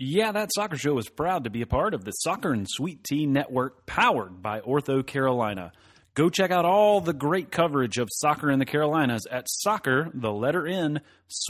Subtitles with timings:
[0.00, 3.02] Yeah, that soccer show is proud to be a part of the Soccer and Sweet
[3.02, 5.72] Tea Network powered by Ortho Carolina.
[6.14, 10.30] Go check out all the great coverage of soccer in the Carolinas at soccer, the
[10.30, 11.00] letter N,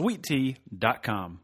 [0.00, 1.40] sweettea.com.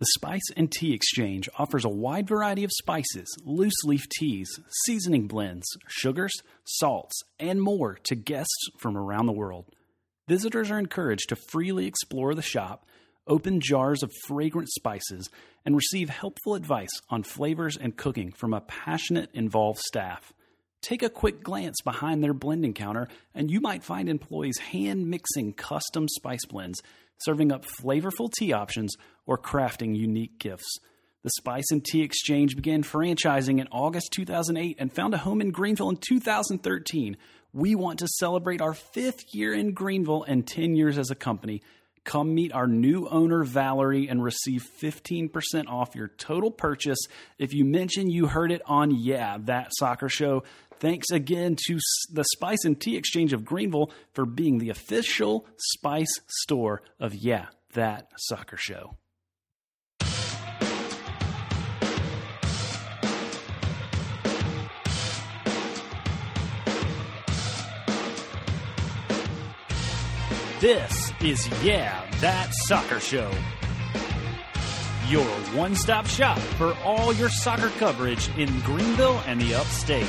[0.00, 4.50] The Spice and Tea Exchange offers a wide variety of spices, loose leaf teas,
[4.84, 6.32] seasoning blends, sugars,
[6.64, 9.66] salts, and more to guests from around the world.
[10.26, 12.86] Visitors are encouraged to freely explore the shop,
[13.30, 15.30] open jars of fragrant spices,
[15.64, 20.34] and receive helpful advice on flavors and cooking from a passionate, involved staff.
[20.82, 25.52] Take a quick glance behind their blending counter, and you might find employees hand mixing
[25.52, 26.82] custom spice blends,
[27.18, 30.78] serving up flavorful tea options, or crafting unique gifts.
[31.22, 35.50] The Spice and Tea Exchange began franchising in August 2008 and found a home in
[35.50, 37.18] Greenville in 2013.
[37.52, 41.60] We want to celebrate our fifth year in Greenville and 10 years as a company.
[42.04, 45.30] Come meet our new owner, Valerie, and receive 15%
[45.68, 46.98] off your total purchase
[47.38, 50.42] if you mention you heard it on Yeah, That Soccer Show.
[50.78, 51.78] Thanks again to
[52.10, 57.46] the Spice and Tea Exchange of Greenville for being the official spice store of Yeah,
[57.74, 58.96] That Soccer Show.
[70.60, 73.30] This is Yeah, That Soccer Show.
[75.08, 75.24] Your
[75.56, 80.06] one stop shop for all your soccer coverage in Greenville and the upstate.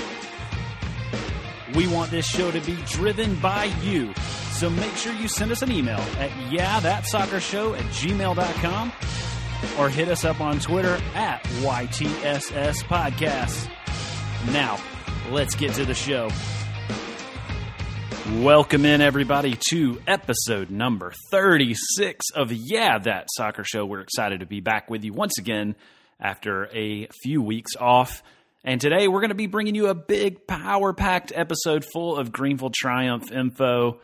[1.73, 4.13] We want this show to be driven by you,
[4.51, 8.91] so make sure you send us an email at yeahthatsoccershow at gmail.com
[9.79, 13.71] or hit us up on Twitter at YTSS Podcast.
[14.51, 14.77] Now,
[15.29, 16.29] let's get to the show.
[18.29, 23.83] Welcome in, everybody, to episode number 36 of Yeah, That Soccer Show.
[23.83, 25.75] We're excited to be back with you once again
[26.19, 28.21] after a few weeks off.
[28.63, 32.31] And today we're going to be bringing you a big, power packed episode full of
[32.31, 33.99] Greenville Triumph info.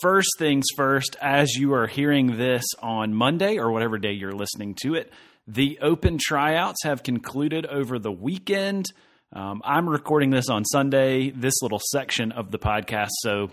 [0.00, 4.74] First things first, as you are hearing this on Monday or whatever day you're listening
[4.82, 5.12] to it,
[5.46, 8.86] the open tryouts have concluded over the weekend.
[9.34, 13.08] Um, I'm recording this on Sunday, this little section of the podcast.
[13.20, 13.50] So,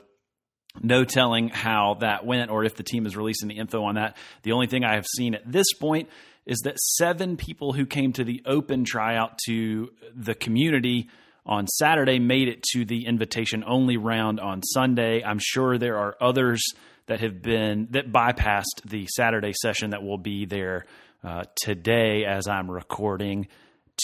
[0.81, 4.17] no telling how that went or if the team is releasing the info on that.
[4.43, 6.09] The only thing I have seen at this point
[6.45, 11.09] is that seven people who came to the open tryout to the community
[11.45, 15.23] on Saturday made it to the invitation only round on Sunday.
[15.23, 16.61] I'm sure there are others
[17.07, 20.85] that have been that bypassed the Saturday session that will be there
[21.23, 23.47] uh, today as I'm recording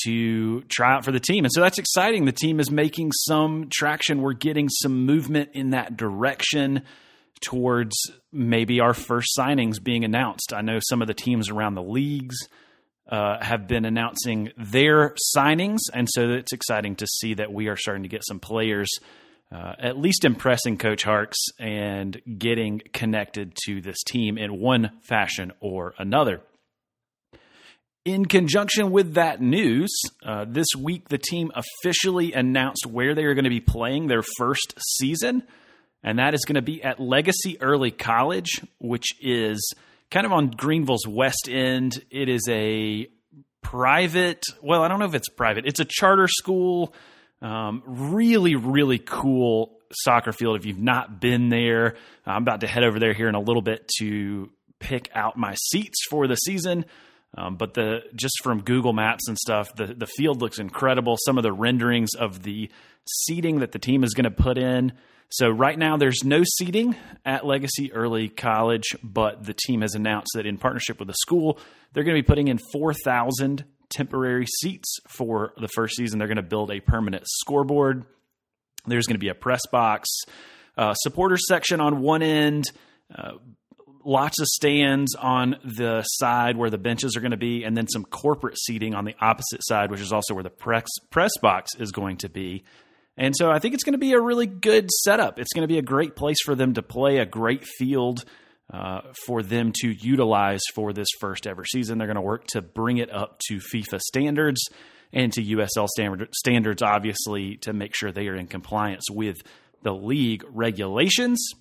[0.04, 1.46] to try out for the team.
[1.46, 2.26] And so that's exciting.
[2.26, 4.22] The team is making some traction.
[4.22, 6.84] We're getting some movement in that direction
[7.42, 7.96] towards
[8.32, 10.54] maybe our first signings being announced.
[10.54, 12.38] I know some of the teams around the leagues
[13.10, 15.80] uh, have been announcing their signings.
[15.94, 18.90] And so it's exciting to see that we are starting to get some players.
[19.52, 25.54] Uh, at least impressing Coach Harkes and getting connected to this team in one fashion
[25.60, 26.42] or another.
[28.06, 29.92] In conjunction with that news,
[30.24, 34.22] uh, this week the team officially announced where they are going to be playing their
[34.38, 35.42] first season,
[36.04, 39.74] and that is going to be at Legacy Early College, which is
[40.12, 42.00] kind of on Greenville's west end.
[42.12, 43.08] It is a
[43.64, 46.94] private, well, I don't know if it's private, it's a charter school.
[47.42, 50.58] Um, really, really cool soccer field.
[50.58, 53.64] If you've not been there, I'm about to head over there here in a little
[53.64, 56.86] bit to pick out my seats for the season.
[57.38, 61.18] Um, but the just from Google Maps and stuff, the the field looks incredible.
[61.26, 62.70] Some of the renderings of the
[63.08, 64.94] seating that the team is going to put in.
[65.30, 70.32] So right now there's no seating at Legacy Early College, but the team has announced
[70.36, 71.60] that in partnership with the school,
[71.94, 76.20] they're going to be putting in 4,000 temporary seats for the first season.
[76.20, 78.06] They're going to build a permanent scoreboard.
[78.86, 80.10] There's going to be a press box,
[80.78, 82.72] uh, supporters section on one end.
[83.14, 83.34] Uh,
[84.06, 87.88] lots of stands on the side where the benches are going to be, and then
[87.88, 91.72] some corporate seating on the opposite side, which is also where the press press box
[91.80, 92.64] is going to be.
[93.18, 95.40] And so I think it's going to be a really good setup.
[95.40, 98.26] It's going to be a great place for them to play, a great field
[98.72, 101.98] uh, for them to utilize for this first ever season.
[101.98, 104.62] They're going to work to bring it up to FIFA standards
[105.14, 109.38] and to USL standard, standards, obviously, to make sure they are in compliance with
[109.82, 111.52] the league regulations.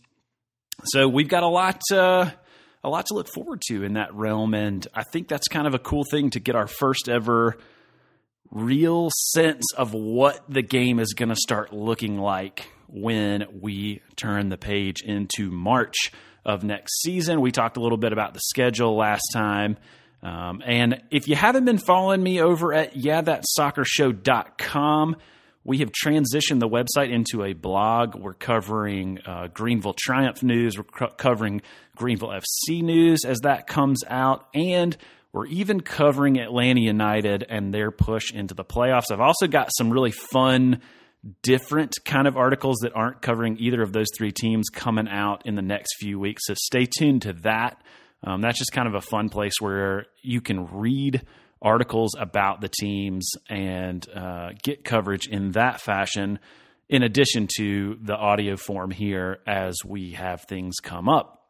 [0.84, 2.30] So we've got a lot, uh,
[2.84, 5.74] a lot to look forward to in that realm, and I think that's kind of
[5.74, 7.56] a cool thing to get our first ever
[8.50, 14.50] real sense of what the game is going to start looking like when we turn
[14.50, 15.96] the page into March
[16.44, 17.40] of next season.
[17.40, 19.76] We talked a little bit about the schedule last time.
[20.22, 25.16] Um, and if you haven't been following me over at yeahthatsoccershow.com,
[25.64, 28.14] we have transitioned the website into a blog.
[28.14, 30.76] We're covering uh, Greenville Triumph news.
[30.76, 31.62] We're co- covering
[31.96, 34.46] Greenville FC news as that comes out.
[34.54, 34.94] And
[35.32, 39.10] we're even covering Atlanta United and their push into the playoffs.
[39.10, 40.80] I've also got some really fun,
[41.42, 45.54] different kind of articles that aren't covering either of those three teams coming out in
[45.54, 46.42] the next few weeks.
[46.44, 47.82] So stay tuned to that.
[48.22, 51.22] Um, that's just kind of a fun place where you can read
[51.64, 56.38] articles about the teams and uh, get coverage in that fashion,
[56.88, 61.40] in addition to the audio form here as we have things come up.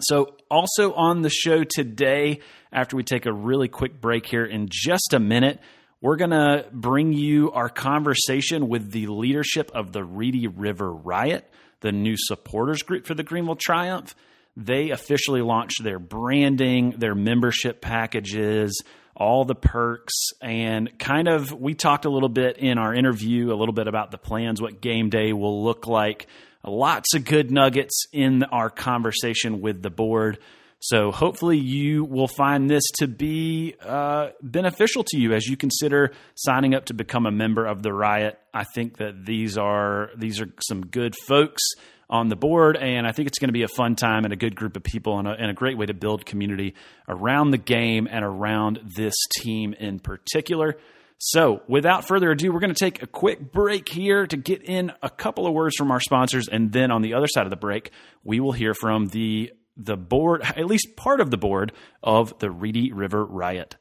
[0.00, 2.40] So, also on the show today,
[2.72, 5.60] after we take a really quick break here in just a minute,
[6.00, 11.48] we're going to bring you our conversation with the leadership of the Reedy River Riot,
[11.80, 14.16] the new supporters group for the Greenville Triumph.
[14.56, 18.82] They officially launched their branding, their membership packages,
[19.16, 23.56] all the perks, and kind of we talked a little bit in our interview, a
[23.56, 26.26] little bit about the plans, what game day will look like.
[26.66, 30.38] Lots of good nuggets in our conversation with the board.
[30.80, 36.12] So hopefully you will find this to be uh, beneficial to you as you consider
[36.34, 38.38] signing up to become a member of the Riot.
[38.52, 41.62] I think that these are these are some good folks
[42.08, 44.36] on the board, and I think it's going to be a fun time and a
[44.36, 46.74] good group of people and a, and a great way to build community
[47.08, 50.76] around the game and around this team in particular.
[51.18, 54.92] So, without further ado, we're going to take a quick break here to get in
[55.02, 57.56] a couple of words from our sponsors, and then on the other side of the
[57.56, 57.90] break,
[58.24, 61.72] we will hear from the the board, at least part of the board
[62.02, 63.76] of the Reedy River Riot.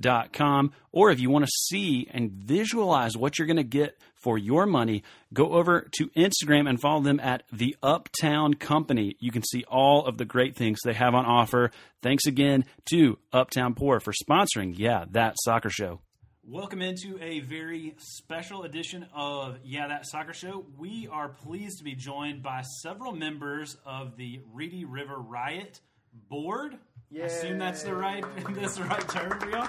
[0.00, 4.36] uptownpourco.com, or if you want to see and visualize what you're going to get for
[4.36, 5.02] your money,
[5.32, 9.16] go over to Instagram and follow them at the Uptown Company.
[9.18, 11.70] You can see all of the great things they have on offer.
[12.02, 16.00] Thanks again to Uptown Pour for sponsoring, yeah, that soccer show.
[16.42, 20.66] Welcome into a very special edition of Yeah That Soccer Show.
[20.78, 25.80] We are pleased to be joined by several members of the Reedy River Riot
[26.28, 26.76] board.
[27.14, 28.24] I assume that's the right
[28.54, 29.68] that's the right term for y'all.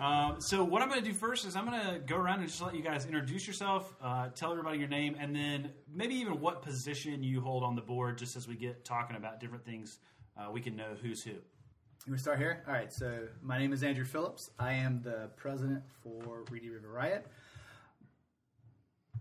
[0.00, 2.48] Um, so what I'm going to do first is I'm going to go around and
[2.48, 6.40] just let you guys introduce yourself, uh, tell everybody your name, and then maybe even
[6.40, 8.16] what position you hold on the board.
[8.16, 9.98] Just as we get talking about different things,
[10.36, 11.30] uh, we can know who's who.
[11.30, 12.62] You want to start here?
[12.66, 12.92] All right.
[12.92, 14.50] So my name is Andrew Phillips.
[14.58, 17.26] I am the president for Reedy River Riot.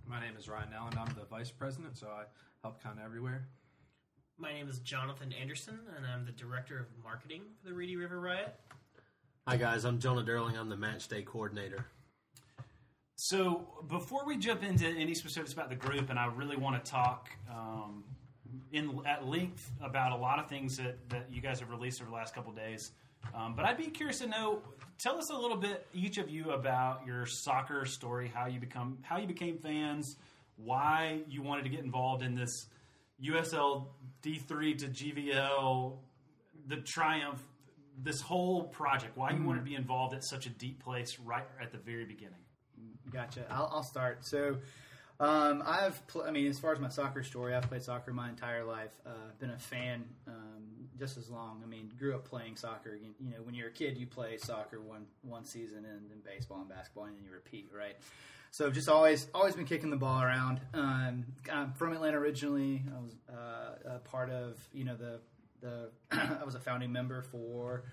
[0.06, 0.94] My name is Ryan Allen.
[0.98, 2.24] I'm the vice president, so I
[2.62, 3.48] help kind of everywhere.
[4.40, 8.20] My name is Jonathan Anderson, and I'm the director of marketing for the Reedy River
[8.20, 8.54] Riot.
[9.48, 10.56] Hi guys, I'm Jonah Derling.
[10.56, 11.88] I'm the match day coordinator.
[13.16, 16.92] So before we jump into any specifics about the group, and I really want to
[16.92, 18.04] talk um,
[18.72, 22.12] in at length about a lot of things that, that you guys have released over
[22.12, 22.92] the last couple of days.
[23.34, 24.62] Um, but I'd be curious to know.
[25.00, 28.32] Tell us a little bit, each of you, about your soccer story.
[28.32, 30.18] How you become, how you became fans,
[30.58, 32.68] why you wanted to get involved in this
[33.24, 33.88] USL
[34.22, 35.98] D3 to GVL,
[36.68, 37.42] the Triumph,
[38.02, 39.18] this whole project.
[39.18, 42.06] Why you want to be involved at such a deep place right at the very
[42.06, 42.40] beginning.
[43.12, 43.46] Gotcha.
[43.50, 44.26] I'll, I'll start.
[44.26, 44.58] So,
[45.20, 48.30] um, I've, pl- I mean, as far as my soccer story, I've played soccer my
[48.30, 48.92] entire life.
[49.06, 49.10] Uh,
[49.40, 51.62] been a fan um, just as long.
[51.64, 52.96] I mean, grew up playing soccer.
[52.96, 56.20] You, you know, when you're a kid, you play soccer one one season, and then
[56.24, 57.96] baseball and basketball, and then you repeat, right?
[58.52, 60.62] So just always always been kicking the ball around.
[60.74, 62.84] Um, I'm from Atlanta originally.
[62.96, 65.20] I was uh, a part of you know the
[65.62, 67.84] the I was a founding member for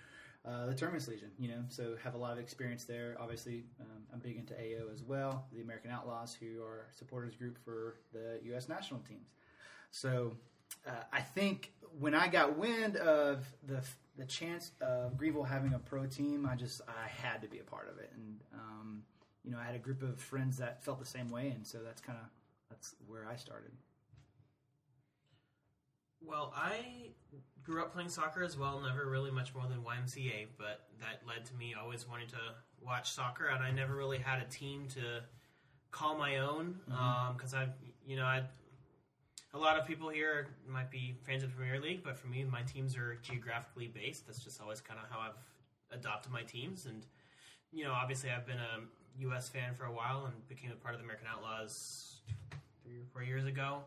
[0.45, 1.31] uh, the Terminus Legion.
[1.39, 3.17] You know, so have a lot of experience there.
[3.21, 7.59] Obviously, um, I'm big into AO as well, the American Outlaws, who are supporters group
[7.65, 8.69] for the U.S.
[8.69, 9.29] national teams.
[9.91, 10.37] So
[10.87, 13.83] uh, I think when I got wind of the
[14.17, 17.65] the chance of Greenville having a pro team, I just I had to be a
[17.65, 19.03] part of it, and um,
[19.45, 21.79] you know I had a group of friends that felt the same way, and so
[21.85, 22.27] that's kind of
[22.71, 23.73] that's where I started.
[26.27, 27.11] Well, I
[27.63, 31.45] grew up playing soccer as well, never really much more than YMCA, but that led
[31.47, 32.37] to me always wanting to
[32.81, 35.23] watch soccer, and I never really had a team to
[35.91, 36.77] call my own
[37.37, 37.69] because I,
[38.07, 38.43] you know, I.
[39.53, 42.43] A lot of people here might be fans of the Premier League, but for me,
[42.43, 44.27] my teams are geographically based.
[44.27, 47.07] That's just always kind of how I've adopted my teams, and
[47.71, 48.81] you know, obviously, I've been a
[49.21, 49.49] U.S.
[49.49, 52.21] fan for a while and became a part of the American Outlaws
[52.83, 53.83] three or four years ago.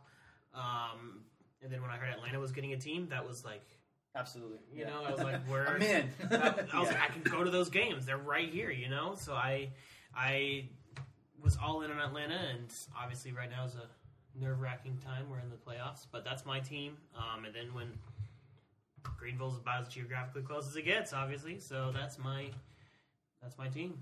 [0.53, 1.23] Um,
[1.63, 3.65] and then when I heard Atlanta was getting a team, that was like,
[4.15, 4.59] Absolutely.
[4.73, 6.09] you know, I was like, where I'm in.
[6.31, 8.05] I was like, I can go to those games.
[8.05, 9.15] They're right here, you know.
[9.17, 9.69] So I,
[10.15, 10.69] I
[11.43, 15.29] was all in on Atlanta, and obviously right now is a nerve wracking time.
[15.29, 16.97] We're in the playoffs, but that's my team.
[17.15, 17.87] Um, and then when
[19.17, 21.59] Greenville's about as geographically close as it gets, obviously.
[21.59, 22.47] So that's my,
[23.41, 23.99] that's my team.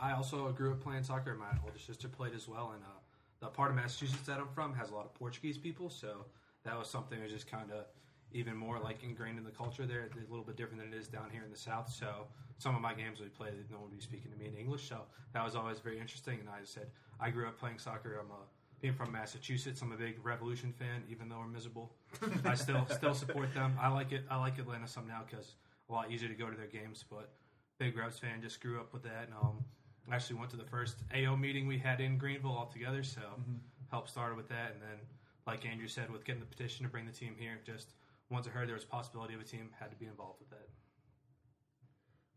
[0.00, 1.34] I also grew up playing soccer.
[1.34, 2.99] My older sister played as well, and uh,
[3.40, 6.26] the part of Massachusetts that I'm from has a lot of Portuguese people, so
[6.64, 7.86] that was something that was just kind of
[8.32, 10.02] even more like ingrained in the culture there.
[10.02, 11.90] It's a little bit different than it is down here in the South.
[11.90, 12.26] So
[12.58, 14.88] some of my games we played, no one would be speaking to me in English,
[14.88, 16.38] so that was always very interesting.
[16.38, 16.86] And I said
[17.18, 18.18] I grew up playing soccer.
[18.20, 18.44] I'm a
[18.80, 21.92] being from Massachusetts, I'm a big Revolution fan, even though we're miserable.
[22.44, 23.76] I still still support them.
[23.80, 24.24] I like it.
[24.30, 25.54] I like Atlanta some now because
[25.88, 27.04] a lot easier to go to their games.
[27.08, 27.30] But
[27.78, 29.64] big Revs fan, just grew up with that, and um,
[30.12, 33.02] actually went to the first AO meeting we had in Greenville all together.
[33.02, 33.20] So
[33.90, 34.98] helped started with that, and then
[35.46, 37.88] like Andrew said, with getting the petition to bring the team here, just
[38.30, 40.50] once I heard there was a possibility of a team, had to be involved with
[40.50, 40.68] that.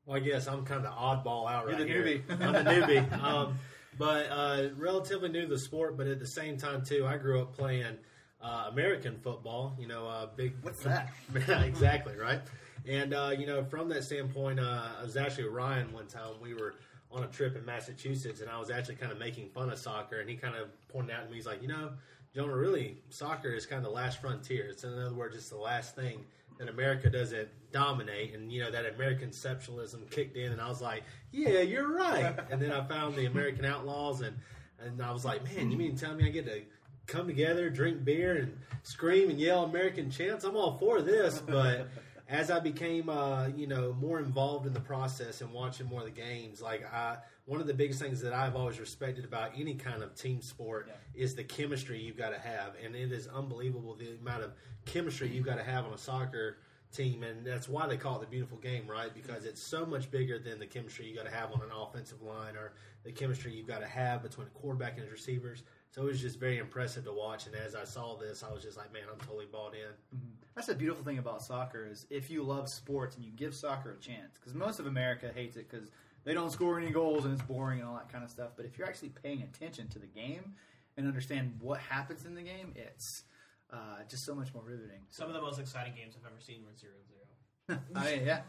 [0.06, 2.04] Well, I guess I'm kind of the oddball out You're right the here.
[2.04, 2.42] newbie.
[2.42, 3.58] I'm the newbie, um,
[3.98, 5.96] but uh, relatively new to the sport.
[5.98, 7.98] But at the same time, too, I grew up playing
[8.42, 9.76] uh, American football.
[9.80, 10.56] You know, uh, big.
[10.62, 11.10] What's that?
[11.48, 12.42] exactly right.
[12.86, 16.34] And uh, you know, from that standpoint, uh, I was actually with Ryan one time.
[16.42, 16.76] We were
[17.14, 20.20] on a trip in Massachusetts, and I was actually kind of making fun of soccer.
[20.20, 21.92] And he kind of pointed out to me, he's like, you know,
[22.34, 24.68] Jonah, really, soccer is kind of the last frontier.
[24.70, 26.26] It's in other words, it's the last thing
[26.58, 28.34] that America doesn't dominate.
[28.34, 32.36] And you know, that American conceptualism kicked in, and I was like, yeah, you're right.
[32.52, 34.36] and then I found the American Outlaws, and
[34.80, 36.62] and I was like, man, you mean to tell me I get to
[37.06, 40.44] come together, drink beer, and scream and yell American chants?
[40.44, 41.88] I'm all for this, but
[42.30, 46.06] as I became, uh, you know, more involved in the process and watching more of
[46.06, 49.76] the games, like I, one of the biggest things that I've always respected about any
[49.76, 53.96] kind of team sport is the chemistry you've got to have, and it is unbelievable
[53.96, 54.54] the amount of
[54.86, 56.58] chemistry you've got to have on a soccer
[56.94, 59.14] team, and that's why they call it the beautiful game, right?
[59.14, 62.22] Because it's so much bigger than the chemistry you got to have on an offensive
[62.22, 65.64] line or the chemistry you've got to have between a quarterback and his receivers.
[65.94, 68.64] So it was just very impressive to watch, and as I saw this, I was
[68.64, 70.20] just like, man, I'm totally bought in.
[70.56, 73.92] That's the beautiful thing about soccer is if you love sports and you give soccer
[73.92, 75.92] a chance, because most of America hates it because
[76.24, 78.52] they don't score any goals and it's boring and all that kind of stuff.
[78.56, 80.54] But if you're actually paying attention to the game
[80.98, 83.24] and understand what happens in the game, it's
[83.72, 85.02] uh, just so much more riveting.
[85.12, 87.80] Some of the most exciting games I've ever seen were zero zero.
[87.96, 88.42] I mean, yeah,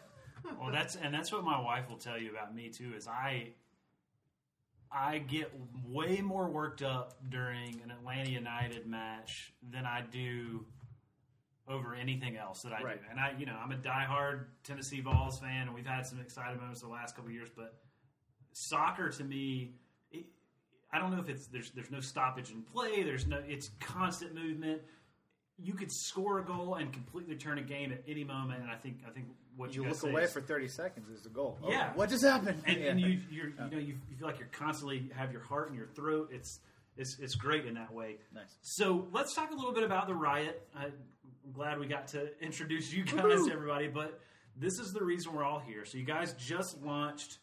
[0.61, 2.93] Well, that's and that's what my wife will tell you about me too.
[2.97, 3.49] Is I
[4.95, 5.51] I get
[5.85, 10.65] way more worked up during an Atlanta United match than I do
[11.67, 13.01] over anything else that I Right.
[13.03, 13.07] do.
[13.11, 16.59] And I, you know, I'm a diehard Tennessee Vols fan, and we've had some exciting
[16.61, 17.49] moments the last couple of years.
[17.55, 17.75] But
[18.53, 19.75] soccer to me,
[20.13, 20.27] it,
[20.93, 23.03] I don't know if it's there's there's no stoppage in play.
[23.03, 24.83] There's no it's constant movement.
[25.59, 28.61] You could score a goal and completely turn a game at any moment.
[28.63, 31.23] And I think I think what you, you look away is- for 30 seconds is
[31.23, 31.59] the goal.
[31.63, 31.93] Oh, Yeah.
[31.95, 32.63] what just happened?
[32.67, 32.91] and, Yeah.
[32.91, 35.75] and you you're, you know you, you feel like you're constantly have your heart in
[35.75, 36.31] your throat.
[36.33, 36.61] It's
[36.97, 38.17] it's it's great in that way.
[38.35, 38.57] Nice.
[38.63, 40.67] So let's talk a little bit about the riot.
[40.77, 40.93] I'm
[41.53, 44.21] glad we got to introduce you guys to everybody, but
[44.57, 45.85] this is the reason we're all here.
[45.85, 47.39] So you guys just launched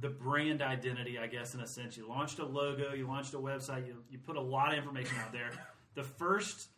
[0.00, 1.96] the brand identity, I guess, in a sense.
[1.96, 5.16] You launched a logo, you launched a website, you, you put a lot of information
[5.18, 5.50] out there.
[5.94, 6.68] The first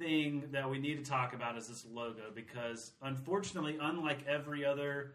[0.00, 5.12] thing that we need to talk about is this logo because, unfortunately, unlike every other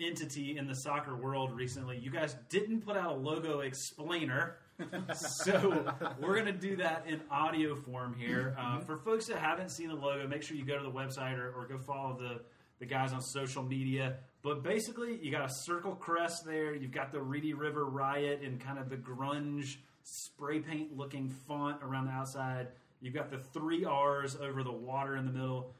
[0.00, 4.56] entity in the soccer world recently, you guys didn't put out a logo explainer.
[5.14, 8.56] so we're going to do that in audio form here.
[8.58, 11.38] Uh, for folks that haven't seen the logo, make sure you go to the website
[11.38, 12.40] or, or go follow the,
[12.80, 14.16] the guys on social media.
[14.42, 16.74] But basically, you got a circle crest there.
[16.74, 21.78] You've got the Reedy River Riot and kind of the grunge spray paint looking font
[21.82, 22.68] around the outside.
[23.04, 25.74] You've got the three R's over the water in the middle.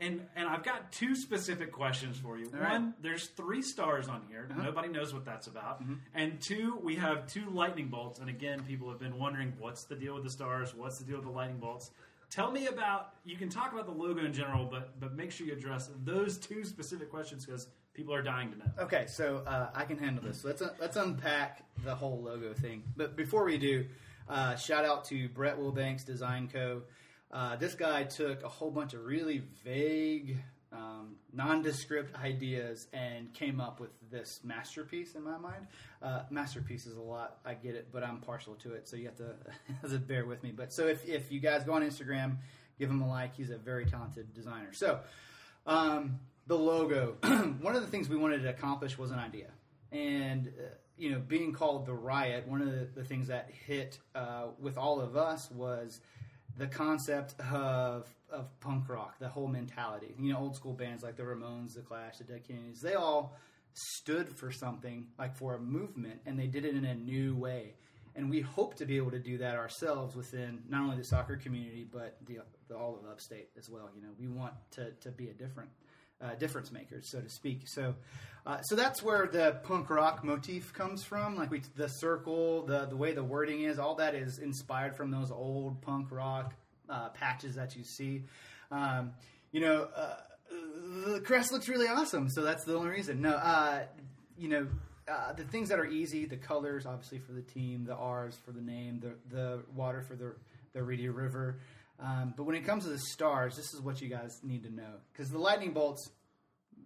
[0.00, 2.46] And and I've got two specific questions for you.
[2.46, 3.02] All One, right.
[3.02, 4.48] there's three stars on here.
[4.50, 4.62] Uh-huh.
[4.62, 5.82] Nobody knows what that's about.
[5.82, 5.94] Mm-hmm.
[6.14, 8.20] And two, we have two lightning bolts.
[8.20, 10.74] And again, people have been wondering what's the deal with the stars?
[10.74, 11.90] What's the deal with the lightning bolts?
[12.30, 13.14] Tell me about.
[13.24, 16.38] You can talk about the logo in general, but but make sure you address those
[16.38, 18.70] two specific questions because people are dying to know.
[18.80, 20.44] Okay, so uh, I can handle this.
[20.44, 22.82] Let's uh, let's unpack the whole logo thing.
[22.96, 23.86] But before we do,
[24.28, 26.82] uh, shout out to Brett Wilbanks Design Co.
[27.30, 30.38] Uh, this guy took a whole bunch of really vague,
[30.72, 35.66] um, nondescript ideas and came up with this masterpiece in my mind.
[36.02, 39.06] Uh, masterpiece is a lot, I get it, but I'm partial to it, so you
[39.06, 39.34] have to,
[39.88, 40.52] to bear with me.
[40.52, 42.36] But so if, if you guys go on Instagram,
[42.78, 43.34] give him a like.
[43.34, 44.72] He's a very talented designer.
[44.72, 45.00] So
[45.66, 47.16] um, the logo,
[47.60, 49.48] one of the things we wanted to accomplish was an idea.
[49.92, 53.98] And, uh, you know, being called the Riot, one of the, the things that hit
[54.14, 56.00] uh, with all of us was
[56.56, 60.14] the concept of of punk rock, the whole mentality.
[60.18, 63.36] You know, old school bands like the Ramones, the Clash, the Dead Kennedys, they all
[63.72, 67.74] stood for something, like for a movement, and they did it in a new way.
[68.16, 71.36] And we hope to be able to do that ourselves within not only the soccer
[71.36, 73.90] community, but the, the all of upstate as well.
[73.94, 75.70] You know, we want to, to be a different
[76.22, 77.62] uh, difference makers, so to speak.
[77.66, 77.94] So,
[78.46, 81.36] uh, so that's where the punk rock motif comes from.
[81.36, 85.10] Like we, the circle, the the way the wording is, all that is inspired from
[85.10, 86.54] those old punk rock
[86.88, 88.24] uh, patches that you see.
[88.70, 89.12] Um,
[89.52, 90.16] you know, uh,
[91.06, 93.20] the crest looks really awesome, so that's the only reason.
[93.20, 93.84] No, uh,
[94.38, 94.66] you know.
[95.06, 98.52] Uh, the things that are easy, the colors, obviously for the team, the R's for
[98.52, 100.32] the name, the the water for the
[100.72, 101.58] the Reedy River,
[102.00, 104.70] um, but when it comes to the stars, this is what you guys need to
[104.74, 106.10] know because the lightning bolts,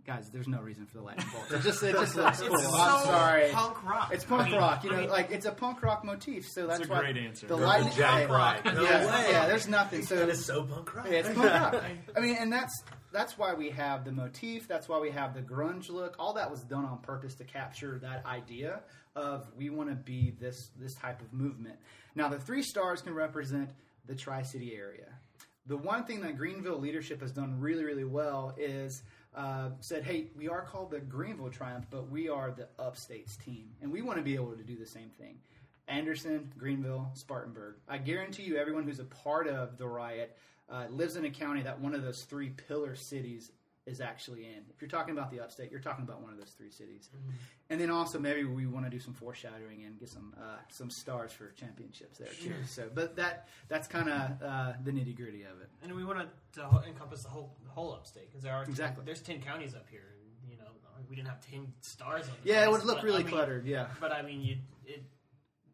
[0.06, 1.50] guys, there's no reason for the lightning bolts.
[1.50, 2.54] It just it just looks cool.
[2.54, 3.48] It's I'm so sorry.
[3.50, 4.10] punk rock.
[4.12, 6.46] It's punk I mean- rock, you know, I mean, like it's a punk rock motif.
[6.46, 7.46] So that's a why great answer.
[7.46, 8.64] The Go lightning Jack yeah, Right.
[8.64, 9.30] No yeah, way.
[9.32, 10.04] yeah, there's nothing.
[10.04, 11.06] So That is so punk rock.
[11.10, 11.82] yeah, it's punk rock.
[12.16, 14.68] I mean, and that's that's why we have the motif.
[14.68, 16.16] That's why we have the grunge look.
[16.18, 18.80] All that was done on purpose to capture that idea
[19.16, 21.76] of we want to be this this type of movement.
[22.14, 23.70] Now, the three stars can represent
[24.08, 25.06] the Tri City area.
[25.66, 29.02] The one thing that Greenville leadership has done really, really well is
[29.36, 33.70] uh, said, "Hey, we are called the Greenville Triumph, but we are the Upstates team,
[33.80, 35.36] and we want to be able to do the same thing."
[35.86, 37.76] Anderson, Greenville, Spartanburg.
[37.88, 40.36] I guarantee you, everyone who's a part of the riot
[40.70, 43.52] uh, lives in a county that one of those three pillar cities
[43.88, 44.62] is actually in.
[44.74, 47.08] If you're talking about the upstate, you're talking about one of those three cities.
[47.70, 50.90] And then also maybe we want to do some foreshadowing and get some uh, some
[50.90, 52.52] stars for championships there too.
[52.66, 55.68] So, but that that's kind of uh, the nitty gritty of it.
[55.82, 59.04] and we want to encompass the whole the whole upstate because there are Exactly.
[59.04, 60.70] there's ten counties up here, and you know
[61.08, 62.26] we didn't have ten stars.
[62.28, 63.66] On the Yeah, it would look really I mean, cluttered.
[63.66, 63.86] Yeah.
[64.00, 65.02] But I mean, you it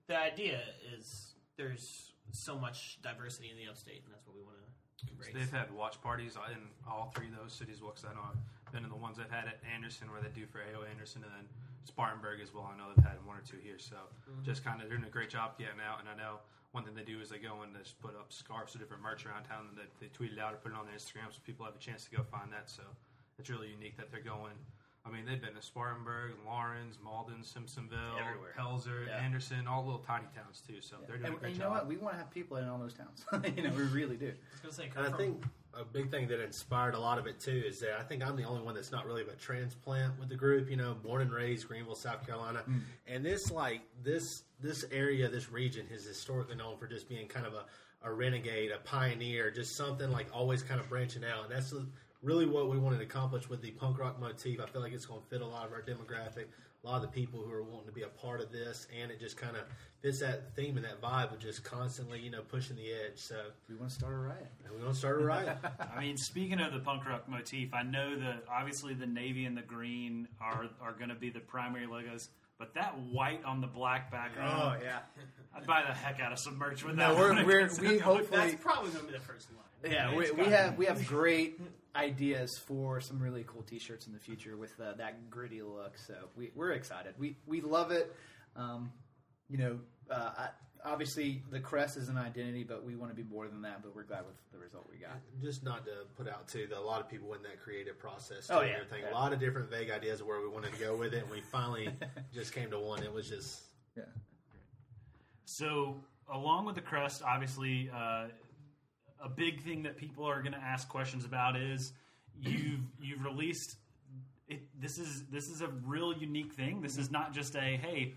[0.07, 0.61] the idea
[0.96, 4.64] is there's so much diversity in the upstate, and that's what we want to
[5.02, 5.35] embrace.
[5.35, 7.83] They've had watch parties in all three of those cities.
[7.83, 10.30] Well, 'cause I know I've been in the ones they've had at Anderson, where they
[10.30, 11.48] do for AO Anderson, and then
[11.85, 12.70] Spartanburg as well.
[12.72, 14.42] I know they've had one or two here, so mm-hmm.
[14.42, 16.00] just kind of doing a great job getting out.
[16.00, 16.40] And I know
[16.72, 19.02] one thing they do is they go and they just put up scarves of different
[19.02, 21.30] merch around town, and they, they tweet it out or put it on their Instagram,
[21.30, 22.68] so people have a chance to go find that.
[22.70, 22.83] So
[23.38, 24.54] it's really unique that they're going.
[25.06, 28.54] I mean, they've been to Spartanburg, Laurens, Mauldin, Simpsonville, Everywhere.
[28.58, 29.18] Pelzer, Yeah.
[29.18, 30.80] Anderson, all little tiny towns too.
[30.80, 31.72] So they're doing And, a great and you job.
[31.72, 31.86] know what?
[31.86, 33.24] We want to have people in all those towns.
[33.56, 34.32] you know, we really do.
[34.62, 37.26] I was say, And I from- think a big thing that inspired a lot of
[37.26, 40.18] it too is that I think I'm the only one that's not really a transplant
[40.18, 40.70] with the group.
[40.70, 42.78] You know, born and raised Greenville, South Carolina, hmm.
[43.06, 47.44] and this like this this area, this region is historically known for just being kind
[47.44, 47.64] of a,
[48.04, 51.44] a renegade, a pioneer, just something like always kind of branching out.
[51.46, 51.74] And that's
[52.24, 54.60] really what we wanted to accomplish with the punk rock motif.
[54.60, 56.46] I feel like it's going to fit a lot of our demographic,
[56.82, 59.10] a lot of the people who are wanting to be a part of this, and
[59.10, 59.62] it just kind of
[60.02, 63.16] fits that theme and that vibe of just constantly, you know, pushing the edge.
[63.16, 63.37] So
[63.68, 64.46] We want to start a riot.
[64.70, 65.58] we're going to start a riot.
[65.96, 69.56] I mean, speaking of the punk rock motif, I know that obviously the navy and
[69.56, 73.66] the green are are going to be the primary logos, but that white on the
[73.66, 74.98] black background, Oh yeah.
[75.56, 77.18] I'd buy the heck out of some merch with No, that.
[77.18, 79.92] we're, we're we hopefully that's probably gonna be the first line.
[79.92, 81.60] Yeah, we, we have we have great
[81.94, 85.96] ideas for some really cool T-shirts in the future with uh, that gritty look.
[85.98, 87.14] So we, we're excited.
[87.18, 88.14] We we love it.
[88.56, 88.92] Um,
[89.48, 89.78] you know,
[90.10, 90.48] uh, I,
[90.85, 93.83] obviously the crest is an identity, but we want to be more than that.
[93.83, 95.18] But we're glad with the result we got.
[95.42, 98.47] just not to put out too that a lot of people in that creative process
[98.49, 99.03] too, Oh, and yeah, everything.
[99.05, 99.12] yeah.
[99.12, 101.31] A lot of different vague ideas of where we wanted to go with it, and
[101.31, 101.88] we finally
[102.33, 103.03] just came to one.
[103.03, 103.62] It was just
[103.97, 104.05] Yeah.
[105.44, 105.97] So,
[106.33, 108.27] along with the crest, obviously, uh,
[109.23, 111.92] a big thing that people are going to ask questions about is
[112.38, 113.77] you've you've released.
[114.49, 116.83] It, this is this is a real unique thing.
[116.83, 118.14] This is not just a hey,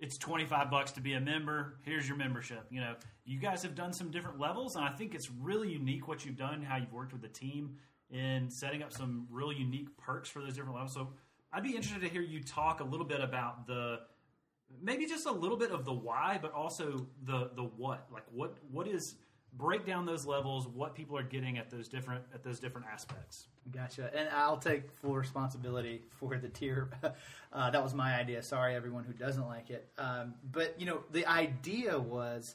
[0.00, 1.76] it's twenty five bucks to be a member.
[1.82, 2.66] Here's your membership.
[2.70, 6.08] You know, you guys have done some different levels, and I think it's really unique
[6.08, 6.62] what you've done.
[6.62, 7.76] How you've worked with the team
[8.10, 10.94] in setting up some really unique perks for those different levels.
[10.94, 11.10] So,
[11.52, 14.00] I'd be interested to hear you talk a little bit about the
[14.82, 18.06] maybe just a little bit of the why, but also the the what.
[18.12, 19.16] Like what what is
[19.54, 23.48] break down those levels, what people are getting at those different at those different aspects.
[23.70, 24.10] Gotcha.
[24.14, 26.90] And I'll take full responsibility for the tier.
[27.52, 28.40] Uh, that was my idea.
[28.44, 29.88] Sorry, everyone who doesn't like it.
[29.98, 32.54] Um, but you know, the idea was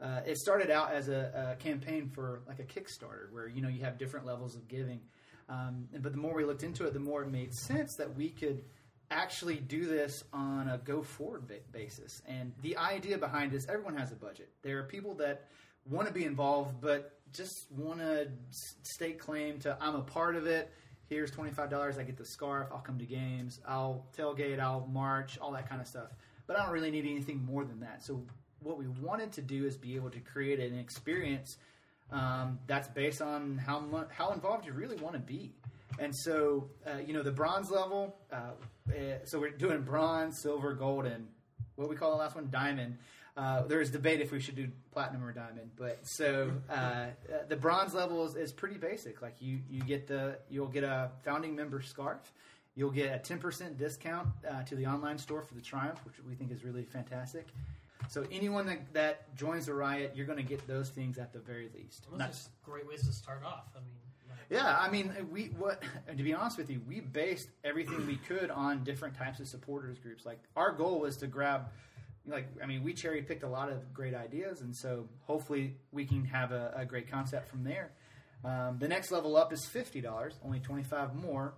[0.00, 3.68] uh, it started out as a, a campaign for like a Kickstarter, where you know
[3.68, 5.00] you have different levels of giving.
[5.48, 8.30] Um, but the more we looked into it, the more it made sense that we
[8.30, 8.62] could
[9.10, 12.22] actually do this on a go forward basis.
[12.26, 14.50] And the idea behind this, everyone has a budget.
[14.62, 15.48] There are people that
[15.90, 18.28] want to be involved, but just want to
[18.82, 20.72] stake claim to I'm a part of it.
[21.08, 21.98] Here's twenty five dollars.
[21.98, 22.68] I get the scarf.
[22.72, 23.60] I'll come to games.
[23.66, 24.58] I'll tailgate.
[24.58, 25.38] I'll march.
[25.38, 26.08] All that kind of stuff.
[26.46, 28.04] But I don't really need anything more than that.
[28.04, 28.22] So
[28.60, 31.58] what we wanted to do is be able to create an experience
[32.10, 35.54] um, that's based on how much how involved you really want to be.
[35.98, 38.16] And so, uh, you know, the bronze level.
[38.32, 38.52] Uh,
[38.90, 38.92] uh,
[39.24, 41.26] so we're doing bronze, silver, gold, and
[41.76, 42.98] what we call the last one, diamond.
[43.36, 47.06] Uh, there is debate if we should do platinum or diamond, but so uh,
[47.48, 49.20] the bronze level is, is pretty basic.
[49.20, 52.32] Like you, you get the you'll get a founding member scarf.
[52.74, 56.14] You'll get a ten percent discount uh, to the online store for the Triumph, which
[56.26, 57.46] we think is really fantastic.
[58.08, 61.40] So anyone that, that joins the riot, you're going to get those things at the
[61.40, 62.06] very least.
[62.10, 63.64] Those Not- are great ways to start off.
[63.74, 63.96] I mean,
[64.48, 65.82] yeah, I mean, we what
[66.16, 69.98] to be honest with you, we based everything we could on different types of supporters
[69.98, 70.24] groups.
[70.24, 71.68] Like our goal was to grab,
[72.26, 76.04] like I mean, we cherry picked a lot of great ideas, and so hopefully we
[76.04, 77.92] can have a, a great concept from there.
[78.44, 81.54] Um, the next level up is fifty dollars, only twenty five more.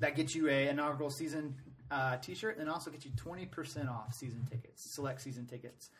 [0.00, 1.54] That gets you a inaugural season
[1.90, 5.90] uh, T-shirt, and also gets you twenty percent off season tickets, select season tickets.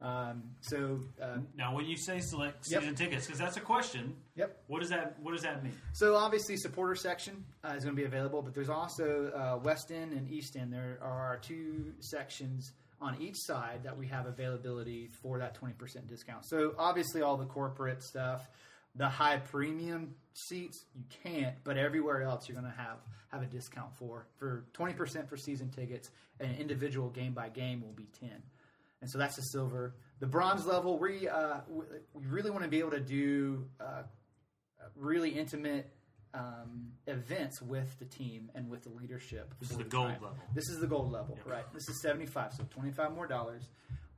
[0.00, 2.80] Um, so, uh, Now, when you say select Yep.
[2.80, 4.16] season tickets, because that's a question.
[4.34, 4.60] yep.
[4.66, 5.74] What does that What does that mean?
[5.92, 9.92] So obviously, supporter section uh, is going to be available, but there's also uh, West
[9.92, 10.72] End and East End.
[10.72, 12.72] There are two sections
[13.02, 16.44] on each side that we have availability for that 20% discount.
[16.44, 18.48] So obviously, all the corporate stuff,
[18.94, 22.98] the high premium seats, you can't, but everywhere else you're going to have
[23.32, 26.10] have a discount for for 20% for season tickets,
[26.40, 28.30] and individual game by game will be 10
[29.02, 29.94] and so that's the silver.
[30.20, 31.84] The bronze level, we uh, we
[32.14, 34.04] really want to be able to do uh,
[34.96, 35.90] really intimate
[36.34, 39.54] um, events with the team and with the leadership.
[39.60, 40.22] This is the gold Triumph.
[40.22, 40.38] level.
[40.54, 41.64] This is the gold level, right?
[41.72, 43.68] This is seventy five, so twenty five more dollars.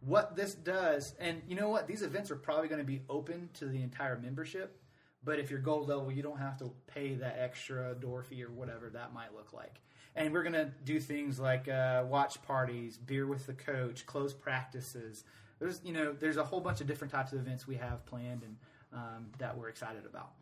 [0.01, 3.49] What this does, and you know what, these events are probably going to be open
[3.55, 4.81] to the entire membership.
[5.25, 8.51] But if you're gold level, you don't have to pay that extra door fee or
[8.51, 9.81] whatever that might look like.
[10.15, 14.35] And we're going to do things like uh, watch parties, beer with the coach, close
[14.35, 15.25] practices.
[15.59, 18.43] There's you know there's a whole bunch of different types of events we have planned
[18.43, 18.57] and
[18.93, 20.33] um, that we're excited about.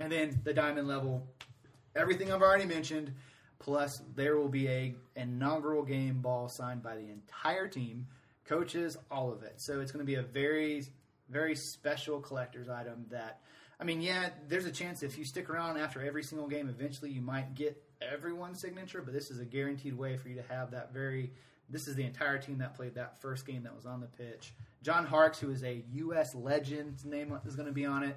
[0.00, 1.26] And then the diamond level,
[1.94, 3.12] everything I've already mentioned,
[3.58, 8.06] plus there will be a inaugural game ball signed by the entire team,
[8.44, 9.54] coaches, all of it.
[9.56, 10.84] So it's going to be a very,
[11.28, 13.40] very special collector's item that.
[13.80, 17.10] I mean, yeah, there's a chance if you stick around after every single game, eventually
[17.10, 20.70] you might get everyone's signature, but this is a guaranteed way for you to have
[20.70, 21.32] that very.
[21.70, 24.54] This is the entire team that played that first game that was on the pitch.
[24.82, 26.34] John Harkes, who is a U.S.
[26.34, 28.16] legend, name is going to be on it.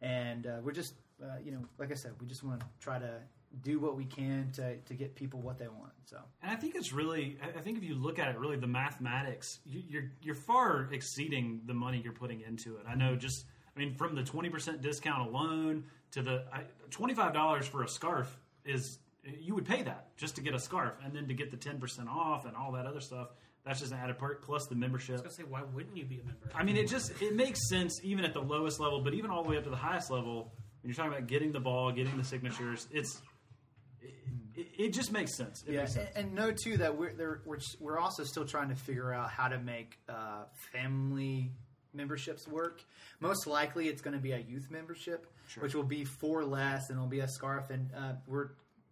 [0.00, 2.98] And uh, we're just, uh, you know, like I said, we just want to try
[2.98, 3.20] to
[3.62, 5.92] do what we can to, to get people what they want.
[6.04, 7.38] So, And I think it's really.
[7.42, 10.88] I I think if you look at it, really, the mathematics, you, you're you're far
[10.92, 12.84] exceeding the money you're putting into it.
[12.88, 16.44] I know, just I mean, from the twenty percent discount alone to the
[16.90, 20.58] twenty five dollars for a scarf is you would pay that just to get a
[20.58, 23.28] scarf, and then to get the ten percent off and all that other stuff.
[23.64, 25.10] That's just an added part plus the membership.
[25.10, 26.50] I was gonna say, why wouldn't you be a member?
[26.54, 29.42] I mean, it just it makes sense even at the lowest level, but even all
[29.42, 30.52] the way up to the highest level, when
[30.86, 33.20] you're talking about getting the ball, getting the signatures, it's
[34.54, 35.62] it, it just makes sense.
[35.66, 36.10] It yeah, makes sense.
[36.16, 39.48] and, know too that we're there, we're we're also still trying to figure out how
[39.48, 41.52] to make uh, family
[41.92, 42.82] memberships work.
[43.20, 45.26] Most likely, it's going to be a youth membership,
[45.58, 47.70] which will be four less, and it'll be a scarf.
[47.70, 48.50] And uh, we're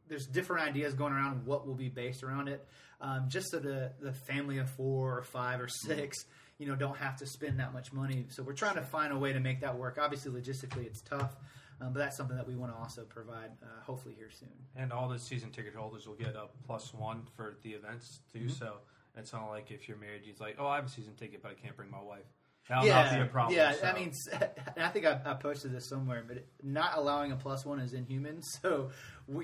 [0.08, 2.66] there's different ideas going around what will be based around it,
[3.00, 6.24] um, just so the the family of four or five or six,
[6.58, 8.26] you know, don't have to spend that much money.
[8.28, 9.98] So we're trying to find a way to make that work.
[10.00, 11.36] Obviously, logistically, it's tough.
[11.80, 14.48] Um, but that's something that we want to also provide, uh, hopefully here soon.
[14.76, 18.40] And all the season ticket holders will get a plus one for the events too.
[18.40, 18.48] Mm-hmm.
[18.50, 18.76] So
[19.16, 21.50] it's not like if you're married, you're like, oh, I have a season ticket, but
[21.50, 22.24] I can't bring my wife.
[22.68, 23.54] That'll not be a problem.
[23.54, 23.86] Yeah, so.
[23.86, 24.12] I mean,
[24.78, 28.40] I think I, I posted this somewhere, but not allowing a plus one is inhuman.
[28.62, 28.90] So,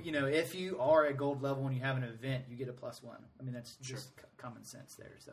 [0.02, 2.68] you know, if you are at gold level and you have an event, you get
[2.68, 3.18] a plus one.
[3.38, 5.16] I mean, that's just common sense there.
[5.18, 5.32] So,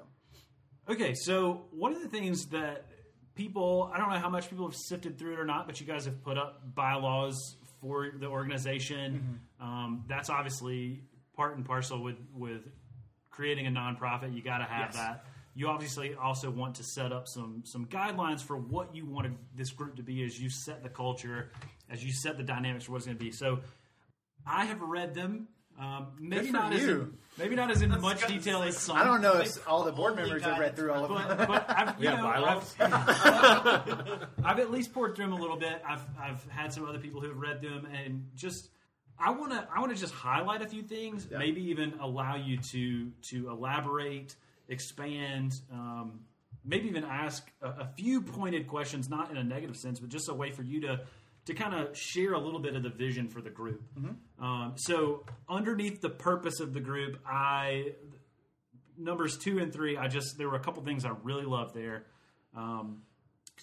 [0.90, 2.86] Okay, so one of the things that
[3.38, 5.86] people, I don't know how much people have sifted through it or not, but you
[5.88, 9.40] guys have put up bylaws for the organization.
[9.62, 11.04] Um, that's obviously
[11.36, 12.62] part and parcel with, with
[13.30, 14.34] creating a nonprofit.
[14.36, 14.96] You got to have Yes.
[14.96, 15.26] that.
[15.56, 19.72] You obviously also want to set up some some guidelines for what you want this
[19.72, 21.50] group to be as you set the culture,
[21.90, 23.32] as you set the dynamics for what it's going to be.
[23.32, 23.60] So
[24.46, 25.48] I have read them.
[25.80, 28.98] Um, maybe for not as in, maybe not as in much detail as some.
[28.98, 31.38] I don't know if all the board members have read through all of them.
[31.38, 32.76] but, but I've, you have know, bylaws?
[32.80, 35.82] I've, I've at least poured through them a little bit.
[35.88, 38.70] I've I've had some other people who have read them, and just
[39.20, 41.38] I want to I want to just highlight a few things, Yeah.
[41.38, 44.36] maybe even allow you to to elaborate,
[44.70, 45.62] expand.
[45.72, 46.22] Um,
[46.70, 50.28] Maybe even ask a, a few pointed questions, not in a negative sense, but just
[50.28, 51.00] a way for you to
[51.48, 53.82] to kind of share a little bit of the vision for the group.
[54.40, 57.94] Um, so, underneath the purpose of the group, I
[58.98, 62.06] numbers two and three, I just there were a couple things I really loved there.
[62.56, 63.02] Um,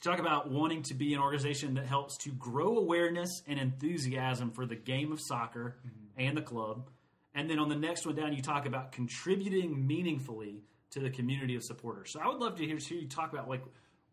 [0.03, 4.67] talk about wanting to be an organization that helps to grow awareness and enthusiasm for
[4.67, 5.77] the game of soccer
[6.17, 6.91] and the club.
[7.35, 11.57] And then on the next one down, you talk about contributing meaningfully to the community
[11.57, 12.13] of supporters.
[12.13, 13.63] So I would love to hear, hear you talk about like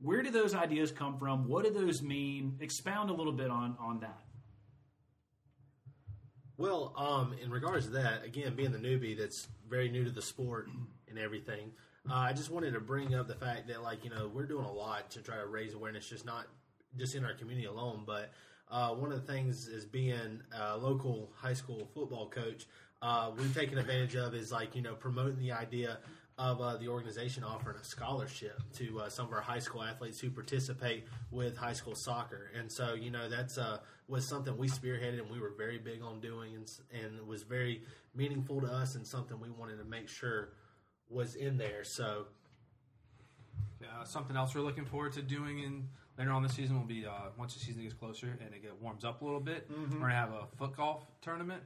[0.02, 1.48] where do those ideas come from?
[1.48, 2.58] What do those mean?
[2.60, 4.22] Expound a little bit on on that.
[6.58, 10.22] Well, um, in regards to that, again, being the newbie that's very new to the
[10.22, 10.70] sport
[11.10, 11.72] and everything,
[12.10, 14.66] uh, I just wanted to bring up the fact that, like, you know, we're doing
[14.66, 16.46] a lot to try to raise awareness, just not
[16.98, 18.32] just in our community alone, but
[18.70, 22.68] uh, one of the things is being a local high school football coach.
[23.02, 25.98] Uh, we've taken advantage of is like you know promoting the idea
[26.41, 30.19] of uh, the organization offering a scholarship to uh, some of our high school athletes
[30.19, 33.77] who participate with high school soccer, and so you know that's uh,
[34.08, 37.43] was something we spearheaded and we were very big on doing, and, and it was
[37.43, 37.84] very
[38.15, 40.49] meaningful to us and something we wanted to make sure
[41.10, 41.84] was in there.
[41.84, 42.25] So
[43.84, 47.04] Uh, something else we're looking forward to doing in later on this season will be
[47.06, 49.67] uh, once the season gets closer and it get warms up a little bit.
[49.69, 51.62] We're gonna have a foot golf tournament.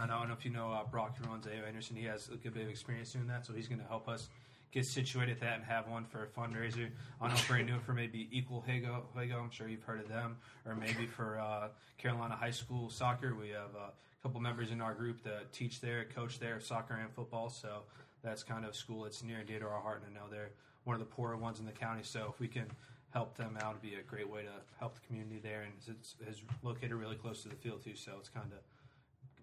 [0.00, 1.96] I don't know if you know uh, Brock who runs AO Anderson.
[1.96, 4.28] He has a good bit of experience doing that, so he's gonna help us
[4.72, 6.88] get situated at that and have one for a fundraiser.
[7.20, 9.02] I don't know if we're for maybe Equal Hago.
[9.16, 13.34] Hago, I'm sure you've heard of them, or maybe for uh, Carolina High School soccer.
[13.34, 17.12] We have a couple members in our group that teach there, coach there, soccer and
[17.12, 17.50] football.
[17.50, 17.82] So
[18.22, 20.50] that's kind of school that's near and dear to our heart, and I know they're
[20.84, 22.02] one of the poorer ones in the county.
[22.02, 22.66] So if we can
[23.12, 25.62] help them out, it'd be a great way to help the community there.
[25.62, 28.58] And it's, it's located really close to the field too, so it's kind of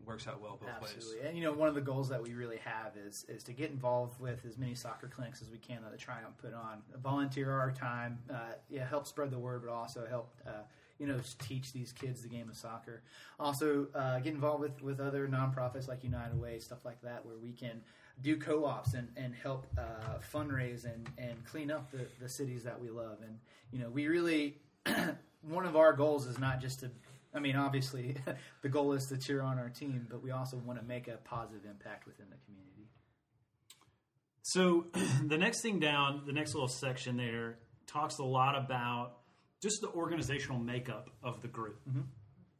[0.08, 0.94] works out well both ways.
[0.96, 3.54] Absolutely, and you know, one of the goals that we really have is is to
[3.54, 6.82] get involved with as many soccer clinics as we can that the Triumph put on.
[7.04, 10.34] Volunteer our time, uh, yeah, help spread the word, but also help.
[10.46, 10.64] Uh,
[11.00, 13.04] you know, teach these kids the game of soccer.
[13.40, 17.38] Also, uh, get involved with, with other nonprofits like United Way, stuff like that, where
[17.38, 17.82] we can
[18.22, 22.82] do co-ops and, and help uh, fundraise and, and clean up the, the cities that
[22.82, 23.18] we love.
[23.24, 23.38] And,
[23.72, 24.58] you know, we really,
[25.42, 26.90] one of our goals is not just to
[27.38, 28.18] I mean, obviously,
[28.62, 31.18] the goal is to cheer on our team, but we also want to make a
[31.18, 32.90] positive impact within the community.
[34.42, 34.88] So
[35.28, 39.18] the next thing down, the next little section there talks a lot about
[39.62, 41.80] just the organizational makeup of the group.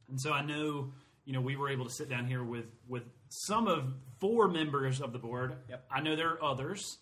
[0.08, 0.92] And so I know,
[1.24, 5.00] you know, we were able to sit down here with with some of four members
[5.00, 5.56] of the board.
[5.68, 5.84] Yep.
[5.90, 6.98] I know there are others.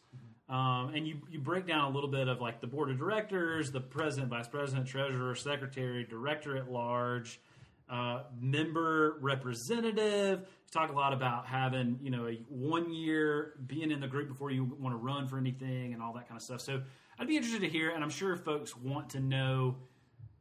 [0.48, 3.72] Um, and you, you break down a little bit of like the board of directors,
[3.72, 7.40] the president, vice president, treasurer, secretary, director at large,
[7.88, 10.40] uh, member representative.
[10.40, 14.28] You talk a lot about having you know a one year being in the group
[14.28, 16.60] before you want to run for anything and all that kind of stuff.
[16.60, 16.82] So
[17.18, 19.76] I'd be interested to hear, and I'm sure folks want to know.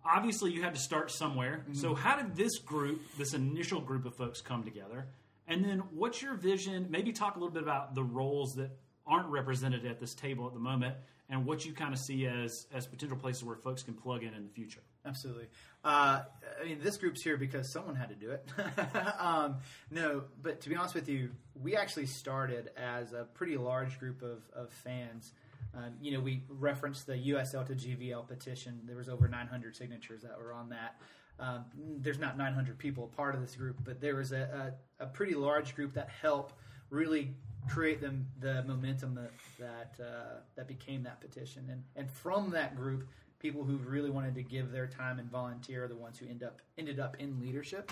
[0.03, 1.65] Obviously, you had to start somewhere.
[1.73, 5.07] So how did this group, this initial group of folks, come together?
[5.47, 6.87] And then what's your vision?
[6.89, 8.69] Maybe talk a little bit about the roles that
[9.07, 10.95] aren't represented at this table at the moment,
[11.29, 14.33] and what you kind of see as as potential places where folks can plug in
[14.33, 14.81] in the future.
[15.05, 15.47] Absolutely.
[15.83, 16.23] Uh,
[16.61, 18.47] I mean, this group's here because someone had to do it.
[19.19, 19.57] um,
[19.91, 21.29] no, but to be honest with you,
[21.61, 25.33] we actually started as a pretty large group of, of fans.
[25.75, 28.81] Um, you know, we referenced the USL to GVL petition.
[28.85, 30.95] There was over 900 signatures that were on that.
[31.39, 35.07] Um, there's not 900 people part of this group, but there was a, a, a
[35.07, 36.53] pretty large group that helped
[36.89, 37.35] really
[37.67, 41.67] create the, the momentum that that uh, that became that petition.
[41.69, 43.09] And and from that group,
[43.39, 46.43] people who really wanted to give their time and volunteer are the ones who end
[46.43, 47.91] up ended up in leadership.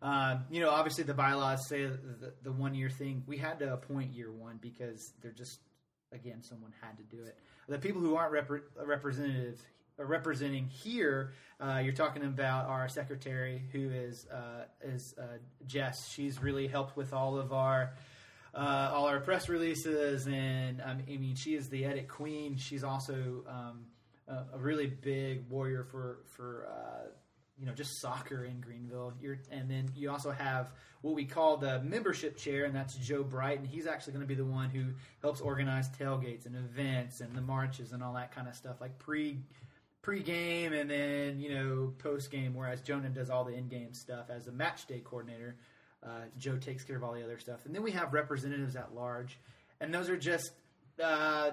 [0.00, 3.22] Um, you know, obviously the bylaws say the, the one year thing.
[3.26, 5.60] We had to appoint year one because they're just
[6.12, 7.38] again someone had to do it.
[7.68, 9.60] The people who aren't repre- representative
[9.98, 16.08] uh, representing here, uh, you're talking about our secretary who is uh, is uh, Jess.
[16.08, 17.92] She's really helped with all of our
[18.54, 22.56] uh, all our press releases, and um, I mean, she is the edit queen.
[22.56, 23.84] She's also um,
[24.32, 27.08] a, really big warrior for for uh,
[27.58, 29.12] you know just soccer in Greenville.
[29.20, 33.22] You're, and then you also have what we call the membership chair, and that's Joe
[33.22, 34.84] Bright, and he's actually going to be the one who
[35.20, 38.98] helps organize tailgates and events and the marches and all that kind of stuff, like
[38.98, 39.38] pre
[40.02, 42.54] pre-game and then you know post-game.
[42.54, 45.56] Whereas Jonah does all the in-game stuff as a match day coordinator.
[46.04, 48.94] Uh, Joe takes care of all the other stuff, and then we have representatives at
[48.94, 49.38] large,
[49.80, 50.50] and those are just
[51.02, 51.52] uh,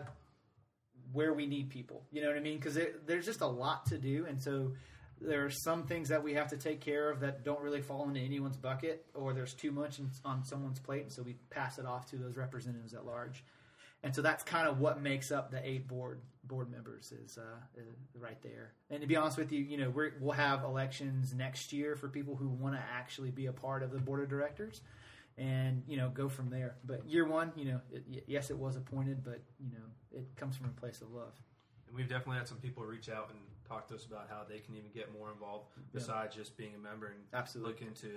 [1.11, 2.03] where we need people.
[2.11, 2.57] You know what I mean?
[2.57, 4.73] Because there's just a lot to do, and so
[5.21, 8.07] there are some things that we have to take care of that don't really fall
[8.07, 11.77] into anyone's bucket, or there's too much in, on someone's plate, and so we pass
[11.77, 13.43] it off to those representatives at large.
[14.01, 17.59] And so that's kind of what makes up the eight board board members is, uh,
[17.79, 17.85] is
[18.19, 18.73] right there.
[18.89, 22.07] And to be honest with you, you know we will have elections next year for
[22.07, 24.81] people who want to actually be a part of the board of directors,
[25.39, 26.75] and you know go from there.
[26.83, 30.55] But year one, you know, it, yes, it was appointed, but you know it comes
[30.55, 31.33] from a place of love.
[31.87, 34.59] And we've definitely had some people reach out and talk to us about how they
[34.59, 37.73] can even get more involved besides just being a member and Absolutely.
[37.73, 38.11] look into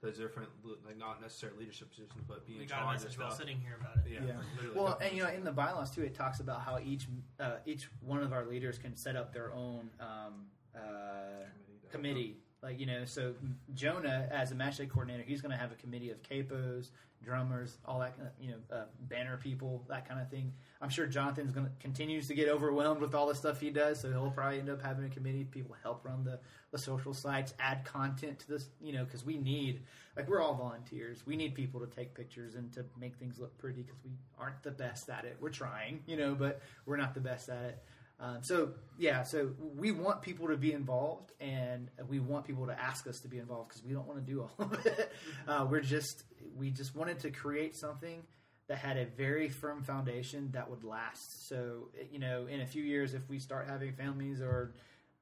[0.00, 0.48] the different,
[0.86, 3.30] like not necessarily leadership positions, but being We in got a charge message of while
[3.30, 4.12] sitting here about it.
[4.12, 4.32] Yeah, Yeah.
[4.56, 7.06] literally Well, and you know, in the bylaws too, it talks about how each
[7.38, 11.44] uh, each one of our leaders can set up their own um, uh,
[11.90, 12.38] committee.
[12.62, 13.34] Like you know, so
[13.74, 16.90] Jonah as a match day coordinator, he's going to have a committee of capos,
[17.22, 20.52] drummers, all that kind of you know, uh, banner people, that kind of thing.
[20.82, 24.00] I'm sure Jonathan's going to continues to get overwhelmed with all the stuff he does,
[24.00, 25.44] so he'll probably end up having a committee.
[25.44, 26.38] People help run the
[26.70, 29.82] the social sites, add content to this, you know, because we need
[30.16, 31.26] like we're all volunteers.
[31.26, 34.62] We need people to take pictures and to make things look pretty because we aren't
[34.62, 35.36] the best at it.
[35.40, 37.82] We're trying, you know, but we're not the best at it.
[38.20, 42.78] Um, so yeah, so we want people to be involved, and we want people to
[42.78, 45.12] ask us to be involved because we don't want to do all of it.
[45.48, 46.24] Uh, we're just
[46.56, 48.22] we just wanted to create something
[48.68, 51.48] that had a very firm foundation that would last.
[51.48, 54.74] So you know, in a few years, if we start having families or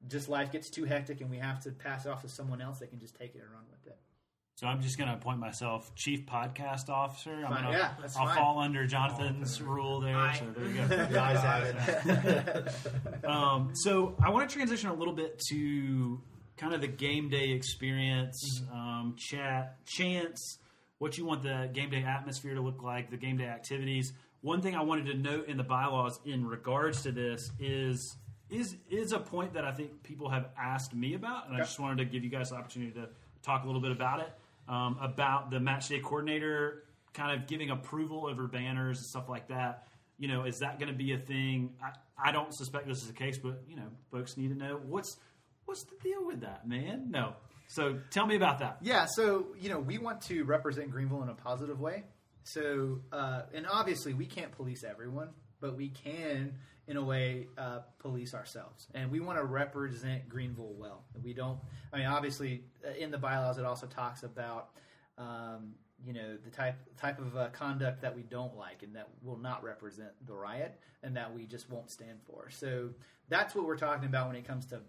[0.07, 2.79] just life gets too hectic and we have to pass it off to someone else,
[2.79, 3.63] they can just take it and run.
[4.59, 7.31] So I'm just going to appoint myself chief podcast officer.
[7.31, 7.63] I'm Fine.
[7.63, 8.35] gonna, Yeah, that's I'll fine.
[8.35, 10.17] fall under Jonathan's rule there.
[10.17, 10.37] Aye.
[10.37, 10.87] So there you go.
[11.07, 13.25] The ayes have it.
[13.25, 16.19] um, so I want to transition a little bit to
[16.57, 20.57] kind of the game day experience, um, chat, chance,
[20.97, 24.11] what you want the game day atmosphere to look like, the game day activities.
[24.41, 28.17] One thing I wanted to note in the bylaws in regards to this is
[28.49, 31.79] is is a point that I think people have asked me about, and I just
[31.79, 33.07] wanted to give you guys the opportunity to
[33.41, 34.33] talk a little bit about it,
[34.69, 39.47] um, about the match day coordinator kind of giving approval over banners and stuff like
[39.49, 39.87] that.
[40.17, 41.73] You know, is that going to be a thing?
[41.83, 44.79] I, I don't suspect this is the case, but you know, folks need to know
[44.85, 45.17] what's
[45.65, 47.07] what's the deal with that, man.
[47.09, 47.33] No,
[47.67, 48.77] so tell me about that.
[48.81, 52.03] Yeah, so you know, we want to represent Greenville in a positive way.
[52.43, 55.29] So, uh, and obviously, we can't police everyone,
[55.61, 56.55] but we can,
[56.89, 61.03] in a way, uh, police ourselves, and we want to represent Greenville well.
[61.23, 61.59] We don't.
[61.93, 64.71] I mean, obviously, uh, in the bylaws, it also talks about.
[65.17, 65.75] Um,
[66.05, 69.37] you know the type type of uh, conduct that we don't like and that will
[69.37, 72.49] not represent the riot and that we just won't stand for.
[72.49, 72.91] So
[73.27, 74.79] that's what we're talking about when it comes to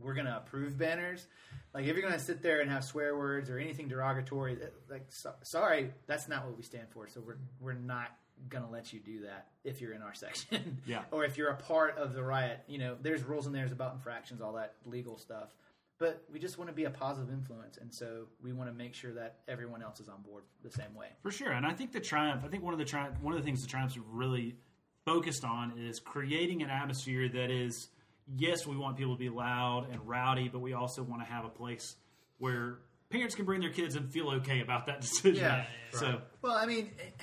[0.00, 1.26] we're going to approve banners.
[1.74, 4.56] Like if you're going to sit there and have swear words or anything derogatory,
[4.88, 7.08] like so, sorry, that's not what we stand for.
[7.08, 8.08] So we're we're not
[8.48, 10.78] going to let you do that if you're in our section.
[10.86, 11.02] Yeah.
[11.10, 13.94] or if you're a part of the riot, you know, there's rules in there's about
[13.94, 15.48] infractions, all that legal stuff.
[15.98, 18.94] But we just want to be a positive influence, and so we want to make
[18.94, 21.08] sure that everyone else is on board the same way.
[21.22, 22.42] For sure, and I think the triumph.
[22.44, 24.54] I think one of the triumph, one of the things the triumphs really
[25.04, 27.88] focused on is creating an atmosphere that is.
[28.36, 31.46] Yes, we want people to be loud and rowdy, but we also want to have
[31.46, 31.96] a place
[32.36, 35.36] where parents can bring their kids and feel okay about that decision.
[35.42, 35.64] Yeah.
[35.94, 37.14] So Well, I mean, it-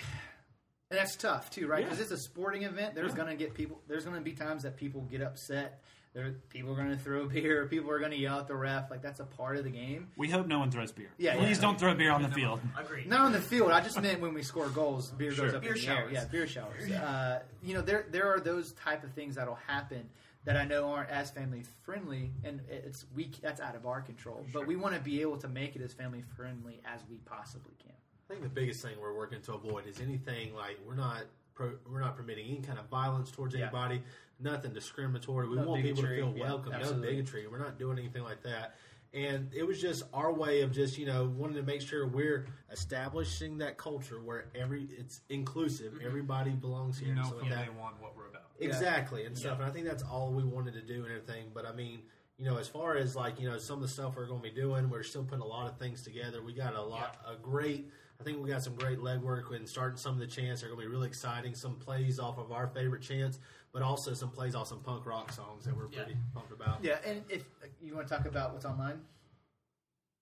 [0.91, 1.79] and that's tough too, right?
[1.81, 1.85] Yeah.
[1.85, 2.95] Because it's a sporting event.
[2.95, 3.15] There's Yeah.
[3.17, 3.81] going to get people.
[3.87, 5.81] There's going to be times that people get upset.
[6.13, 7.65] There, people are going to throw beer.
[7.65, 8.89] People are going to yell at the ref.
[8.89, 10.07] Like that's a part of the game.
[10.15, 11.09] we hope no one throws beer.
[11.17, 11.61] Yeah, please yeah.
[11.61, 12.61] don't throw beer on the field.
[12.79, 13.07] Agreed.
[13.07, 13.71] Not on the field.
[13.71, 15.47] I just meant when we score goals, beer Sure.
[15.47, 15.95] goes up Beer in the air.
[15.97, 16.13] showers.
[16.13, 16.89] Yeah, beer showers.
[16.91, 20.09] Uh, you know, there there are those type of things that'll happen
[20.45, 24.45] that I know aren't as family friendly, and it's we that's out of our control.
[24.53, 27.73] But we want to be able to make it as family friendly as we possibly
[27.83, 27.91] can.
[28.27, 31.73] I think the biggest thing we're working to avoid is anything like we're not pro,
[31.89, 33.63] we're not permitting any kind of violence towards Yeah.
[33.63, 34.01] anybody,
[34.39, 35.47] nothing discriminatory.
[35.47, 37.47] We No want people to bigotry, feel yeah, welcome, no bigotry.
[37.47, 38.75] We're not doing anything like that.
[39.13, 42.47] And it was just our way of just you know wanting to make sure we're
[42.71, 46.05] establishing that culture where every it's inclusive, mm-hmm.
[46.05, 47.09] everybody belongs here.
[47.09, 48.01] You know and stuff from like day that.
[48.01, 48.41] what we're about.
[48.59, 49.59] Exactly and stuff.
[49.59, 51.51] And I think that's all we wanted to do and everything.
[51.53, 52.01] But I mean,
[52.37, 54.49] you know, as far as like you know some of the stuff we're going to
[54.49, 56.41] be doing, we're still putting a lot of things together.
[56.41, 57.91] We got a lot, a great.
[58.19, 60.79] I think we got some great legwork and starting some of the chants are going
[60.79, 61.53] to be really exciting.
[61.53, 63.39] Some plays off of our favorite chants,
[63.73, 66.03] but also some plays off some punk rock songs that we're Yeah.
[66.03, 66.83] pretty pumped about.
[66.83, 67.43] Yeah, and if
[67.81, 69.01] you want to talk about what's online,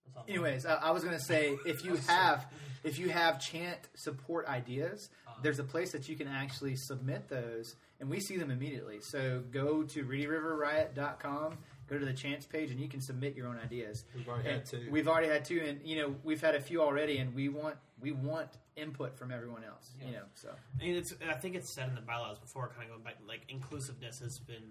[0.06, 0.26] That's all.
[0.28, 2.46] Anyways, I, I was gonna say if you have
[2.84, 5.10] if you have chant support ideas,
[5.42, 9.00] there's a place that you can actually submit those, and we see them immediately.
[9.02, 11.58] So go to reedyriverriot.com
[11.88, 14.06] Go to the chance page, and you can submit your own ideas.
[14.16, 14.88] We've already And had two.
[14.90, 17.76] We've already had two, and you know we've had a few already, and we want
[18.00, 19.92] we want input from everyone else.
[20.04, 21.14] You know, so I mean, it's.
[21.30, 23.16] I think it's said in the bylaws before, kind of going back.
[23.28, 24.64] Like inclusiveness has been,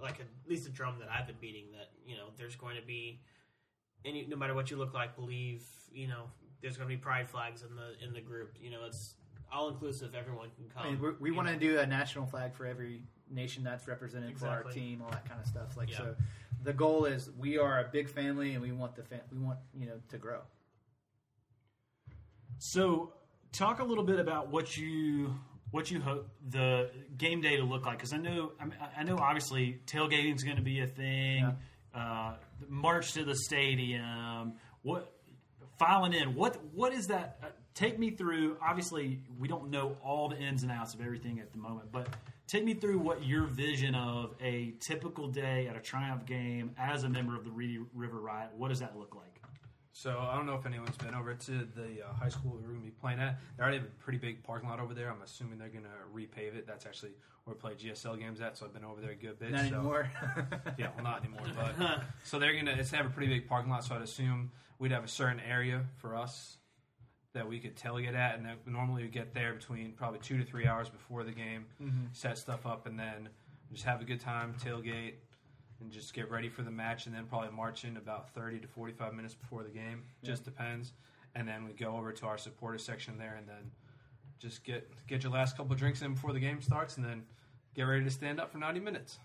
[0.00, 1.72] like at least a drum that I've been beating.
[1.72, 3.20] That you know, there's going to be,
[4.04, 5.64] any no matter what you look like, believe.
[5.92, 6.24] You know,
[6.62, 8.56] there's going to be pride flags in the in the group.
[8.60, 9.14] You know, it's
[9.52, 10.14] all inclusive.
[10.14, 10.86] Everyone can come.
[10.86, 14.38] I mean, we're, we want to do a national flag for every nation that's represented
[14.38, 15.76] for our team, all that kind of stuff.
[15.76, 15.98] Like Yeah.
[15.98, 16.14] so,
[16.64, 19.58] the goal is we are a big family, and we want the fa- we want
[19.78, 20.40] you know to grow.
[22.58, 23.12] So,
[23.52, 25.34] talk a little bit about what you
[25.70, 28.52] what you hope the game day to look like because I know
[28.96, 31.54] I, know obviously tailgating is going to be a thing.
[31.94, 32.34] Uh,
[32.68, 34.54] march to the stadium.
[34.82, 35.12] What
[35.78, 36.34] filing in?
[36.34, 37.38] What what is that?
[37.42, 38.56] Uh, take me through.
[38.62, 42.08] Obviously, we don't know all the ins and outs of everything at the moment, but
[42.46, 47.04] take me through what your vision of a typical day at a Triumph game as
[47.04, 48.50] a member of the Reedy River Riot.
[48.56, 49.40] What does that look like?
[49.96, 52.80] So I don't know if anyone's been over to the uh, high school we're going
[52.80, 53.38] to be playing at.
[53.56, 55.08] They already have a pretty big parking lot over there.
[55.08, 56.66] I'm assuming they're going to repave it.
[56.66, 57.12] That's actually
[57.44, 58.56] where we play GSL games at.
[58.58, 59.52] So I've been over there a good bit.
[59.52, 60.10] Not so, anymore.
[60.78, 61.42] Yeah, well, not anymore.
[61.56, 63.84] But so they're going to it's have a pretty big parking lot.
[63.84, 66.56] So I'd assume we'd have a certain area for us
[67.34, 70.66] that we could tailgate at, and normally we get there between probably two to three
[70.66, 72.06] hours before the game, mm-hmm.
[72.12, 73.28] set stuff up, and then
[73.72, 75.14] just have a good time, tailgate,
[75.80, 78.68] and just get ready for the match, and then probably march in about 30 to
[78.68, 80.04] 45 minutes before the game.
[80.22, 80.92] Just depends.
[81.34, 83.72] And then we go over to our supporter section there, and then
[84.38, 87.24] just get get your last couple of drinks in before the game starts, and then
[87.74, 89.18] get ready to stand up for 90 minutes.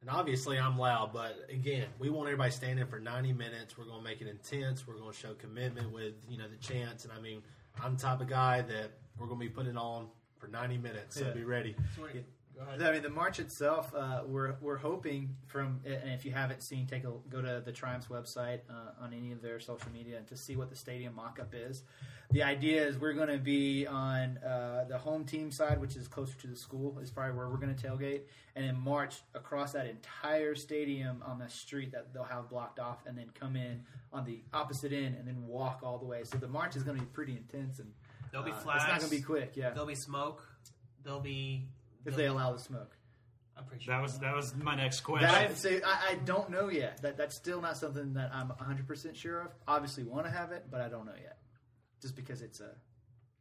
[0.00, 3.76] And obviously, I'm loud, but again, we want everybody standing for 90 minutes.
[3.76, 4.86] We're going to make it intense.
[4.86, 7.04] We're going to show commitment with you know the chants.
[7.04, 7.42] And I mean,
[7.82, 10.06] I'm the type of guy that we're going to be putting on
[10.38, 11.16] for 90 minutes.
[11.18, 11.32] So Yeah.
[11.32, 11.76] be ready.
[12.68, 16.86] I mean, the march itself, uh, we're we're hoping from, and if you haven't seen,
[16.86, 20.26] take a go to the Triumph's website uh, on any of their social media and
[20.28, 21.84] to see what the stadium mock-up is.
[22.32, 26.06] The idea is we're going to be on uh, the home team side, which is
[26.06, 28.20] closer to the school, is probably where we're going to tailgate,
[28.54, 32.98] and then march across that entire stadium on the street that they'll have blocked off,
[33.06, 33.82] and then come in
[34.12, 36.22] on the opposite end, and then walk all the way.
[36.24, 37.90] So the march is going to be pretty intense, and
[38.30, 38.84] There'll be uh, flags.
[38.84, 39.70] It's not going to be quick, yeah.
[39.70, 40.46] There'll be smoke.
[41.02, 41.66] There'll be.
[42.04, 42.96] If they allow the smoke.
[43.56, 43.94] I'm pretty sure.
[43.94, 45.28] That was that was my next question.
[45.28, 47.02] That I say I, I don't know yet.
[47.02, 49.48] That that's still not something that I'm 100 percent sure of.
[49.68, 51.38] Obviously, want to have it, but I don't know yet.
[52.00, 52.70] Just because it's a,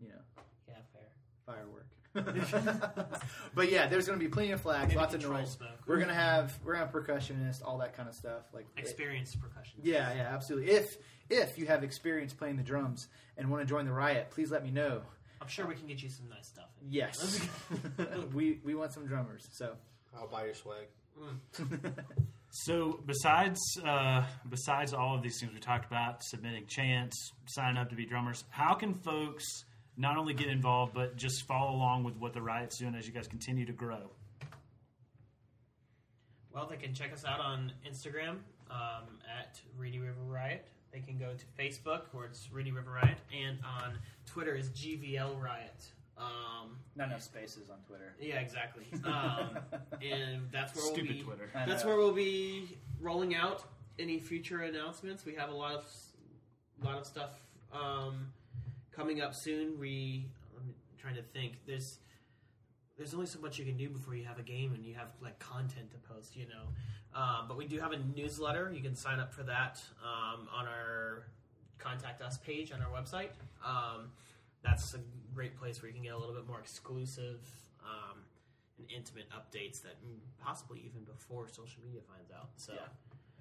[0.01, 1.03] you know, yeah, fair.
[1.45, 1.85] firework.
[3.55, 5.51] but yeah, there's going to be plenty of flags, Maybe lots of noise.
[5.51, 5.69] smoke.
[5.85, 8.43] We're gonna have we're gonna have percussionists, all that kind of stuff.
[8.53, 9.79] Like it- Experienced percussion.
[9.83, 10.71] yeah, yeah, absolutely.
[10.71, 10.97] If
[11.29, 13.07] if you have experience playing the drums
[13.37, 15.01] and want to join the riot, please let me know.
[15.41, 16.69] I'm sure we can get you some nice stuff.
[16.89, 17.39] Yes,
[18.33, 19.47] we we want some drummers.
[19.51, 19.73] So
[20.17, 20.87] I'll buy your swag.
[22.51, 27.89] So besides uh, besides all of these things we talked about, submitting chants, signing up
[27.89, 29.45] to be drummers, how can folks
[29.97, 33.13] not only get involved but just follow along with what the riot's doing as you
[33.13, 34.09] guys continue to grow?
[36.51, 38.37] Well, they can check us out on Instagram
[38.71, 40.67] um, at Reedy River Riot.
[40.91, 43.93] They can go to Facebook, where it's Reedy River Riot, and on
[44.25, 45.85] Twitter is GVL Riot.
[46.17, 48.13] Um, not enough spaces on Twitter.
[48.19, 48.85] yeah, exactly.
[49.05, 49.57] Um,
[50.01, 51.23] and that's where Stupid we'll be.
[51.23, 51.49] Twitter.
[51.55, 51.89] I That's know.
[51.91, 53.63] where we'll be rolling out
[53.97, 55.25] any future announcements.
[55.25, 55.85] We have a lot of
[56.83, 57.31] lot of stuff
[57.71, 58.27] um,
[58.91, 59.79] coming up soon.
[59.79, 60.25] We
[60.57, 61.53] I'm trying to think.
[61.65, 61.99] There's
[62.99, 65.07] there's only so much you can do before you have a game and you have
[65.21, 67.19] like content to post, you know.
[67.19, 68.71] Um, but we do have a newsletter.
[68.75, 71.23] You can sign up for that um, on our
[71.77, 73.29] contact us page on our website.
[73.65, 74.11] Um,
[74.63, 74.99] that's a
[75.33, 77.39] great place where you can get a little bit more exclusive
[77.81, 78.19] um,
[78.77, 79.95] and intimate updates that
[80.37, 82.49] possibly even before social media finds out.
[82.57, 82.81] So Yeah.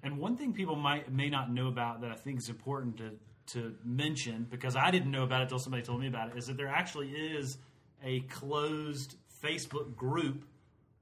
[0.01, 3.11] And one thing people might may not know about that I think is important to
[3.47, 6.47] to mention because I didn't know about it until somebody told me about it is
[6.47, 7.57] that there actually is
[8.03, 10.45] a closed Facebook group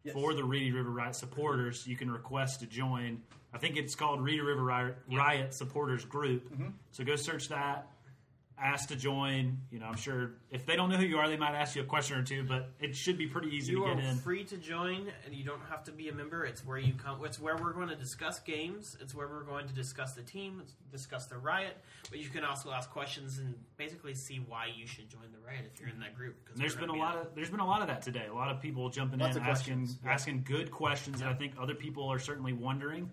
[0.03, 0.13] Yes.
[0.13, 1.85] for the Reedy River Riot supporters.
[1.85, 3.21] You can request to join.
[3.53, 6.49] I think it's called Reedy River Riot, Riot Supporters Group.
[6.53, 6.69] Mm-hmm.
[6.91, 7.87] So go search that.
[8.59, 9.59] Ask to join.
[9.69, 11.83] You know, I'm sure if they don't know who you are, they might ask you
[11.83, 14.17] a question or two, but it should be pretty easy You to get in.
[14.17, 16.43] free to join, and you don't have to be a member.
[16.43, 17.23] It's where you come.
[17.23, 18.97] It's where we're going to discuss games.
[18.99, 21.77] It's where we're going to discuss the team, discuss the riot.
[22.09, 25.69] But you can also ask questions and basically see why you should join the riot
[25.71, 26.43] if you're in that group.
[26.45, 28.01] 'cause There's we're been a gonna lot be of there's been a lot of that
[28.01, 28.25] today.
[28.25, 30.11] A lot of people jumping Lots in asking questions, yeah.
[30.13, 33.11] asking good questions that I think other people are certainly wondering.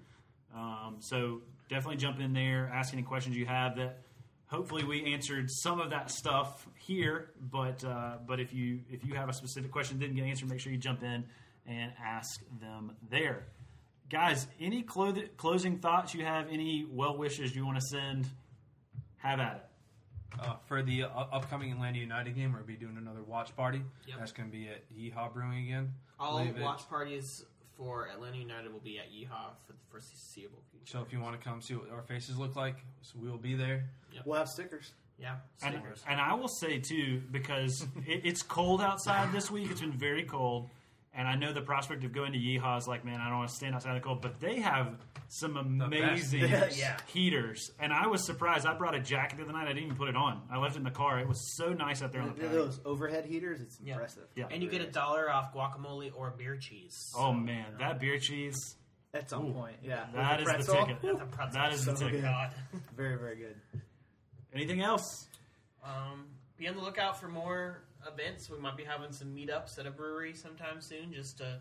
[0.54, 3.76] Um, so definitely jump in there, ask any questions you have.
[3.76, 4.03] That
[4.46, 7.30] hopefully we answered some of that stuff here.
[7.40, 10.60] But uh, but if you if you have a specific question didn't get answered, make
[10.60, 11.24] sure you jump in
[11.66, 13.44] and ask them there.
[14.10, 16.48] guys, any clo- closing thoughts you have?
[16.50, 18.26] Any well wishes you want to send?
[19.18, 19.62] Have at it.
[20.38, 23.80] Uh, for the uh, upcoming Atlanta United game, we'll be doing another watch party.
[24.08, 24.18] Yep.
[24.18, 25.92] That's going to be at Yeehaw Brewing again.
[26.18, 26.62] All Believe it.
[26.62, 27.44] watch parties
[27.76, 30.92] for Atlanta United will be at Yeehaw for the foreseeable future.
[30.92, 33.38] So if you want to come see what our faces look like, so we will
[33.38, 33.84] be there.
[34.24, 34.92] We'll have stickers.
[35.18, 36.02] Yeah, And, stickers.
[36.08, 39.70] and I will say too, because it, it's cold outside this week.
[39.70, 40.68] It's been very cold,
[41.16, 43.48] and I know the prospect of going to Yeehaw is like, man, I don't want
[43.50, 44.20] to stand outside in the cold.
[44.22, 44.96] But they have
[45.28, 46.78] some amazing heaters.
[46.78, 46.96] Yeah.
[47.06, 48.66] heaters, and I was surprised.
[48.66, 49.64] I brought a jacket the other night.
[49.64, 50.42] I didn't even put it on.
[50.50, 51.18] I left it in the car.
[51.20, 52.64] It was so nice out there on the They're patio.
[52.66, 53.94] Those overhead heaters, it's Yeah.
[53.94, 54.24] impressive.
[54.34, 54.46] Yeah.
[54.50, 57.12] and you get a dollar off guacamole or beer cheese.
[57.16, 58.76] Oh man, that beer cheese.
[59.12, 59.52] At some Ooh.
[59.52, 59.76] point.
[59.80, 60.96] Yeah, That is With the ticket.
[61.02, 61.52] That's a pretzel.
[61.60, 62.20] That is the So ticket.
[62.22, 62.28] good.
[62.28, 62.50] God.
[62.96, 63.54] Very, very good.
[64.52, 65.28] Anything else?
[65.84, 67.82] Um, be on the lookout for more
[68.12, 68.50] events.
[68.50, 71.60] We might be having some meetups at a brewery sometime soon, just to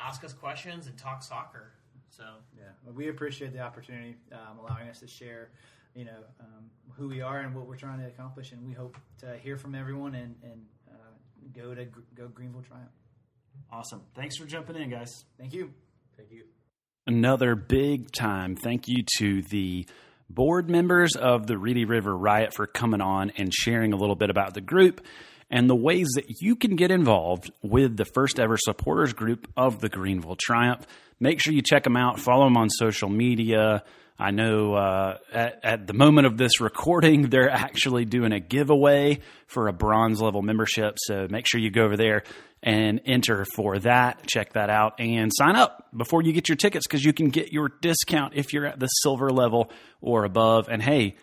[0.00, 1.72] ask us questions and talk soccer.
[2.10, 2.24] So
[2.56, 5.50] Yeah, well, we appreciate the opportunity, um, allowing us to share,
[5.94, 8.96] you know, um, who we are and what we're trying to accomplish, and we hope
[9.18, 10.94] to hear from everyone and, and uh,
[11.54, 12.90] go to go Greenville Triumph.
[13.70, 14.02] Awesome.
[14.14, 15.10] Thanks for jumping in, guys.
[15.38, 15.72] Thank you.
[16.16, 16.44] Thank you.
[17.06, 19.86] another big time thank you to the
[20.30, 24.30] board members of the Reedy River Riot for coming on and sharing a little bit
[24.30, 25.00] about the group
[25.52, 29.80] and the ways that you can get involved with the first ever supporters group of
[29.80, 30.86] the Greenville Triumph.
[31.20, 33.84] Make sure you check them out, follow them on social media.
[34.18, 39.20] I know uh, at, at the moment of this recording, they're actually doing a giveaway
[39.46, 40.96] for a bronze level membership.
[40.98, 42.22] So make sure you go over there
[42.62, 44.26] and enter for that.
[44.26, 47.52] Check that out and sign up before you get your tickets because you can get
[47.52, 50.68] your discount if you're at the silver level or above.
[50.70, 51.16] And hey,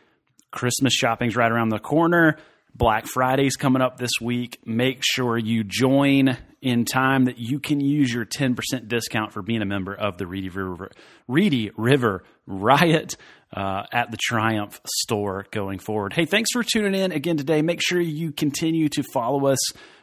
[0.51, 2.37] Christmas shopping's right around the corner.
[2.75, 4.59] Black Friday's coming up this week.
[4.65, 8.55] Make sure you join in time that you can use your 10%
[8.87, 10.91] discount for being a member of the Reedy River,
[11.27, 13.15] Reedy River Riot
[13.53, 16.13] uh, at the Triumph store going forward.
[16.13, 17.61] Hey, thanks for tuning in again today.
[17.61, 19.59] Make sure you continue to follow us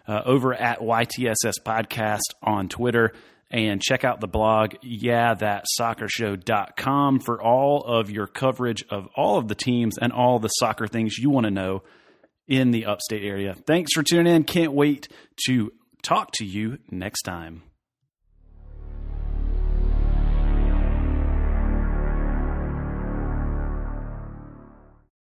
[0.09, 3.13] uh, over at YTSS Podcast on Twitter
[3.51, 9.39] and check out the blog, yeah, that soccershow.com for all of your coverage of all
[9.39, 11.83] of the teams and all the soccer things you want to know
[12.49, 13.55] in the upstate area.
[13.55, 14.45] Thanks for tuning in.
[14.45, 15.09] Can't wait
[15.47, 15.73] to
[16.03, 17.63] talk to you next time.